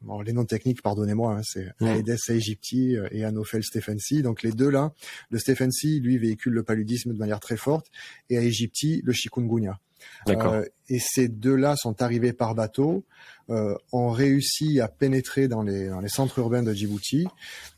Bon, 0.00 0.20
les 0.20 0.32
noms 0.32 0.44
techniques, 0.44 0.80
pardonnez-moi, 0.82 1.34
hein, 1.34 1.42
c'est 1.42 1.68
Aedes 1.80 2.18
aegypti 2.28 2.96
et 3.10 3.24
Anopheles 3.24 3.64
stephensi. 3.64 4.22
Donc 4.22 4.42
les 4.42 4.52
deux 4.52 4.70
là, 4.70 4.92
le 5.30 5.38
stephensi, 5.38 6.00
lui, 6.00 6.18
véhicule 6.18 6.52
le 6.52 6.62
paludisme 6.62 7.12
de 7.12 7.18
manière 7.18 7.40
très 7.40 7.56
forte, 7.56 7.86
et 8.30 8.38
aegypti, 8.38 9.00
le 9.04 9.12
chikungunya. 9.12 9.80
Euh, 10.28 10.64
et 10.88 10.98
ces 11.00 11.28
deux-là 11.28 11.76
sont 11.76 12.02
arrivés 12.02 12.32
par 12.32 12.54
bateau, 12.54 13.04
euh, 13.50 13.74
ont 13.92 14.10
réussi 14.10 14.80
à 14.80 14.88
pénétrer 14.88 15.48
dans 15.48 15.62
les, 15.62 15.88
dans 15.88 16.00
les 16.00 16.08
centres 16.08 16.38
urbains 16.38 16.62
de 16.62 16.72
Djibouti 16.72 17.26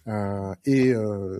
euh, 0.09 0.55
et, 0.65 0.93
euh, 0.93 1.39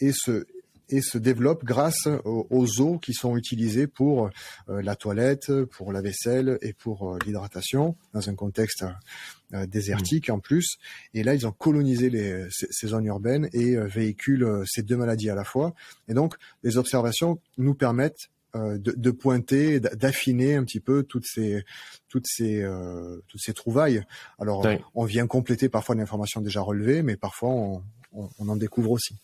et 0.00 0.12
se 0.12 0.46
et 0.88 1.00
se 1.00 1.18
développent 1.18 1.64
grâce 1.64 2.08
aux, 2.24 2.80
eaux 2.80 2.98
qui 2.98 3.12
sont 3.12 3.36
utilisées 3.36 3.86
pour 3.86 4.30
euh, 4.68 4.82
la 4.82 4.96
toilette, 4.96 5.52
pour 5.64 5.92
la 5.92 6.00
vaisselle 6.00 6.58
et 6.62 6.72
pour 6.72 7.18
l'hydratation 7.24 7.96
dans 8.12 8.28
un 8.28 8.34
contexte 8.34 8.84
désertique 9.68 10.28
en 10.28 10.40
plus. 10.40 10.78
Et 11.14 11.22
là, 11.22 11.34
ils 11.34 11.46
ont 11.46 11.52
colonisé 11.52 12.10
les, 12.10 12.46
ces, 12.50 12.66
ces, 12.70 12.88
zones 12.88 13.06
urbaines 13.06 13.48
et 13.52 13.76
véhiculent 13.76 14.64
ces 14.66 14.82
deux 14.82 14.96
maladies 14.96 15.30
à 15.30 15.36
la 15.36 15.44
fois. 15.44 15.72
Et 16.08 16.14
donc, 16.14 16.34
les 16.64 16.78
observations 16.78 17.40
nous 17.56 17.74
permettent 17.74 18.28
euh, 18.56 18.78
de, 18.78 19.10
pointer, 19.10 19.80
d'affiner 19.80 20.54
un 20.54 20.64
petit 20.64 20.80
peu 20.80 21.02
toutes 21.02 21.26
ces 21.26 21.64
toutes 22.08 22.26
ces 22.26 22.62
euh, 22.62 23.20
toutes 23.28 23.40
ces 23.40 23.52
trouvailles. 23.52 24.02
Alors 24.38 24.66
on 24.94 25.04
vient 25.04 25.26
compléter 25.26 25.68
parfois 25.68 25.94
une 25.94 26.00
information 26.00 26.40
déjà 26.40 26.60
relevée, 26.60 27.02
mais 27.02 27.16
parfois 27.16 27.50
on, 27.50 27.82
en 28.38 28.56
découvre 28.56 28.92
aussi. 28.92 29.14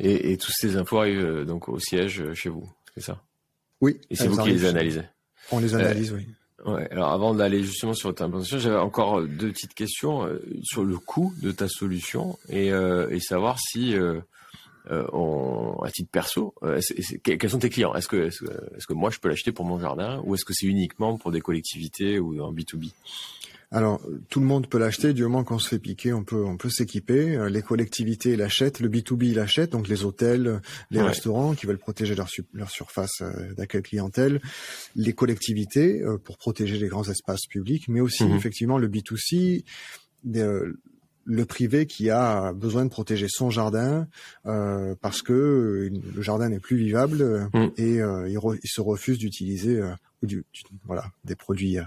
Et, 0.00 0.32
et 0.32 0.38
toutes 0.38 0.54
ces 0.54 0.76
infos 0.76 0.98
arrivent 0.98 1.24
euh, 1.24 1.44
donc 1.44 1.68
au 1.68 1.78
siège 1.78 2.32
chez 2.34 2.48
vous, 2.48 2.68
c'est 2.94 3.02
ça? 3.02 3.22
Oui. 3.80 4.00
Et 4.10 4.16
c'est 4.16 4.28
vous 4.28 4.42
qui 4.42 4.50
les 4.50 4.64
analysez? 4.64 5.02
On 5.52 5.58
les 5.60 5.74
analyse, 5.74 6.12
oui. 6.12 6.26
Ouais, 6.64 6.90
alors 6.90 7.10
avant 7.10 7.34
d'aller 7.34 7.62
justement 7.62 7.92
sur 7.92 8.14
ta 8.14 8.26
présentation, 8.26 8.58
j'avais 8.58 8.78
encore 8.78 9.22
deux 9.22 9.52
petites 9.52 9.74
questions 9.74 10.26
sur 10.62 10.82
le 10.82 10.96
coût 10.96 11.34
de 11.42 11.52
ta 11.52 11.68
solution 11.68 12.38
et, 12.48 12.68
et 12.68 13.20
savoir 13.20 13.58
si 13.58 13.94
euh, 14.90 15.06
à 15.82 15.90
titre 15.90 16.10
perso, 16.10 16.54
euh, 16.62 16.78
quels 17.22 17.48
sont 17.48 17.58
tes 17.58 17.70
clients? 17.70 17.94
Est-ce 17.94 18.08
que, 18.08 18.26
est-ce, 18.26 18.86
que 18.86 18.92
moi 18.92 19.10
je 19.10 19.18
peux 19.18 19.28
l'acheter 19.28 19.50
pour 19.50 19.64
mon 19.64 19.78
jardin 19.78 20.20
ou 20.24 20.34
est-ce 20.34 20.44
que 20.44 20.52
c'est 20.52 20.66
uniquement 20.66 21.16
pour 21.16 21.32
des 21.32 21.40
collectivités 21.40 22.18
ou 22.18 22.42
en 22.42 22.52
B2B 22.52 22.92
alors, 23.74 24.00
tout 24.30 24.40
le 24.40 24.46
monde 24.46 24.68
peut 24.68 24.78
l'acheter 24.78 25.12
du 25.12 25.24
moment 25.24 25.42
qu'on 25.42 25.58
se 25.58 25.68
fait 25.68 25.78
piquer, 25.78 26.12
on 26.12 26.22
peut 26.22 26.44
on 26.44 26.56
peut 26.56 26.70
s'équiper. 26.70 27.36
Euh, 27.36 27.48
les 27.48 27.60
collectivités 27.60 28.36
l'achètent, 28.36 28.80
le 28.80 28.88
B2B 28.88 29.34
l'achète, 29.34 29.72
donc 29.72 29.88
les 29.88 30.04
hôtels, 30.04 30.60
les 30.90 31.02
restaurants 31.02 31.54
qui 31.54 31.66
veulent 31.66 31.78
protéger 31.78 32.14
leur, 32.14 32.28
leur 32.52 32.70
surface 32.70 33.22
d'accueil 33.56 33.82
clientèle, 33.82 34.40
les 34.94 35.12
collectivités 35.12 36.02
pour 36.24 36.38
protéger 36.38 36.78
les 36.78 36.88
grands 36.88 37.08
espaces 37.08 37.46
publics, 37.46 37.88
mais 37.88 38.00
aussi 38.00 38.24
mhm. 38.24 38.36
effectivement 38.36 38.78
le 38.78 38.88
B2C, 38.88 39.64
le 41.24 41.44
privé 41.46 41.86
qui 41.86 42.10
a 42.10 42.52
besoin 42.52 42.84
de 42.84 42.90
protéger 42.90 43.26
son 43.28 43.50
jardin 43.50 44.06
euh, 44.46 44.94
parce 45.00 45.22
que 45.22 45.90
le 46.14 46.22
jardin 46.22 46.48
n'est 46.48 46.60
plus 46.60 46.76
vivable 46.76 47.48
mm. 47.52 47.66
et 47.76 48.00
euh, 48.00 48.28
il, 48.28 48.68
se 48.68 48.80
refuse 48.80 49.18
d'utiliser 49.18 49.78
euh, 49.78 49.94
voilà 50.84 51.06
des 51.24 51.34
produits 51.34 51.78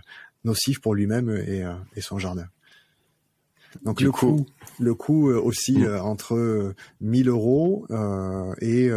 nocifs 0.47 0.79
pour 0.79 0.95
lui-même 0.95 1.29
et, 1.29 1.63
et, 1.95 2.01
son 2.01 2.17
jardin. 2.17 2.47
Donc 3.83 4.01
le 4.01 4.11
coût, 4.11 4.45
le 4.79 4.95
coût 4.95 5.29
aussi 5.29 5.79
mm. 5.79 5.99
entre 6.01 6.73
1000 7.01 7.29
euros 7.29 7.85
et 8.59 8.89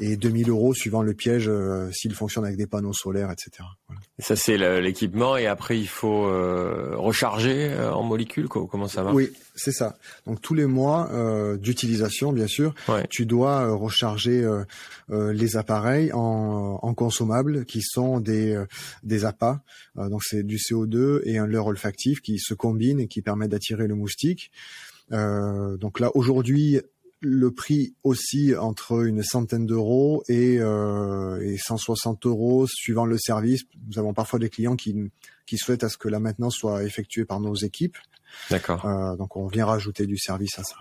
et 0.00 0.16
2000 0.16 0.50
euros 0.50 0.74
suivant 0.74 1.02
le 1.02 1.14
piège 1.14 1.50
s'il 1.92 2.14
fonctionne 2.14 2.44
avec 2.44 2.56
des 2.58 2.66
panneaux 2.66 2.92
solaires, 2.92 3.30
etc. 3.30 3.66
Ça 4.18 4.36
c'est 4.36 4.58
l'équipement 4.80 5.36
et 5.36 5.46
après 5.46 5.78
il 5.78 5.88
faut 5.88 6.24
recharger 6.98 7.74
en 7.78 8.02
molécules. 8.02 8.48
Comment 8.48 8.88
ça 8.88 9.02
marche? 9.02 9.14
Oui, 9.14 9.32
C'est 9.56 9.72
ça. 9.72 9.96
Donc 10.26 10.40
tous 10.42 10.54
les 10.54 10.66
mois 10.66 11.10
euh, 11.12 11.56
d'utilisation, 11.56 12.32
bien 12.32 12.46
sûr, 12.46 12.74
tu 13.08 13.24
dois 13.24 13.62
euh, 13.62 13.74
recharger 13.74 14.42
euh, 15.10 15.32
les 15.32 15.56
appareils 15.56 16.12
en, 16.12 16.78
en, 16.82 16.94
consommables 16.94 17.64
qui 17.64 17.80
sont 17.82 18.20
des 18.20 18.62
des 19.02 19.24
appâts. 19.24 19.60
donc 19.96 20.22
c'est 20.24 20.42
du 20.42 20.56
CO2 20.56 21.22
et 21.24 21.38
un 21.38 21.46
leurre 21.46 21.66
olfactif 21.66 22.20
qui 22.20 22.38
se 22.38 22.54
combinent 22.54 23.00
et 23.00 23.08
qui 23.08 23.22
permettent 23.22 23.50
d'attirer 23.50 23.86
le 23.86 23.94
moustique. 23.94 24.50
donc 25.10 26.00
là 26.00 26.10
aujourd'hui, 26.14 26.80
le 27.20 27.50
prix 27.50 27.94
aussi 28.04 28.54
entre 28.54 29.06
une 29.06 29.22
centaine 29.22 29.66
d'euros 29.66 30.22
et, 30.28 30.58
euh, 30.60 31.40
et 31.40 31.56
160 31.56 32.26
euros 32.26 32.66
suivant 32.66 33.06
le 33.06 33.18
service. 33.18 33.62
Nous 33.88 33.98
avons 33.98 34.12
parfois 34.12 34.38
des 34.38 34.50
clients 34.50 34.76
qui, 34.76 34.94
qui 35.46 35.56
souhaitent 35.56 35.84
à 35.84 35.88
ce 35.88 35.96
que 35.96 36.08
la 36.08 36.20
maintenance 36.20 36.56
soit 36.56 36.84
effectuée 36.84 37.24
par 37.24 37.40
nos 37.40 37.54
équipes. 37.54 37.96
D'accord. 38.50 38.84
Euh, 38.84 39.16
donc 39.16 39.36
on 39.36 39.46
vient 39.46 39.66
rajouter 39.66 40.06
du 40.06 40.18
service 40.18 40.58
à 40.58 40.64
ça. 40.64 40.76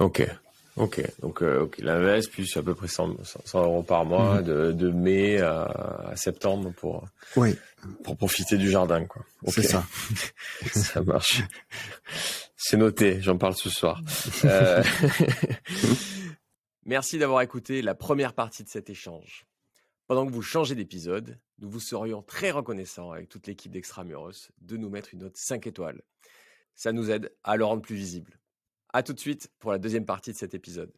Ok. 0.00 0.28
Ok, 0.76 1.02
donc 1.20 1.42
euh, 1.42 1.68
l'invest 1.78 2.30
plus 2.30 2.56
à 2.56 2.62
peu 2.62 2.72
près 2.72 2.86
100, 2.86 3.16
100 3.44 3.62
euros 3.64 3.82
par 3.82 4.04
mois 4.04 4.36
mhm. 4.36 4.44
de, 4.44 4.72
de, 4.72 4.90
mai 4.90 5.40
à, 5.40 6.12
septembre 6.14 6.72
pour 6.76 7.04
oui. 7.34 7.56
pour 8.04 8.16
profiter 8.16 8.56
du 8.56 8.70
jardin 8.70 9.04
quoi. 9.04 9.22
C'est 9.48 9.64
ça. 9.64 9.84
ça 10.72 11.02
marche. 11.02 11.42
C'est 12.56 12.76
noté, 12.76 13.20
j'en 13.20 13.38
parle 13.38 13.56
ce 13.56 13.70
soir. 13.70 14.00
Euh, 14.44 14.84
Merci 16.86 17.18
d'avoir 17.18 17.42
écouté 17.42 17.82
la 17.82 17.96
première 17.96 18.32
partie 18.32 18.62
de 18.62 18.68
cet 18.68 18.88
échange. 18.88 19.46
Pendant 20.06 20.26
que 20.26 20.32
vous 20.32 20.42
changez 20.42 20.74
d'épisode, 20.74 21.38
nous 21.58 21.68
vous 21.68 21.80
serions 21.80 22.22
très 22.22 22.50
reconnaissants 22.50 23.10
avec 23.10 23.28
toute 23.28 23.46
l'équipe 23.46 23.72
d'Extramuros 23.72 24.50
de 24.60 24.76
nous 24.76 24.88
mettre 24.88 25.12
une 25.12 25.20
note 25.20 25.36
5 25.36 25.66
étoiles. 25.66 26.02
Ça 26.78 26.92
nous 26.92 27.10
aide 27.10 27.34
à 27.42 27.56
le 27.56 27.64
rendre 27.64 27.82
plus 27.82 27.96
visible. 27.96 28.38
À 28.92 29.02
tout 29.02 29.12
de 29.12 29.18
suite 29.18 29.50
pour 29.58 29.72
la 29.72 29.78
deuxième 29.78 30.06
partie 30.06 30.30
de 30.30 30.36
cet 30.36 30.54
épisode. 30.54 30.92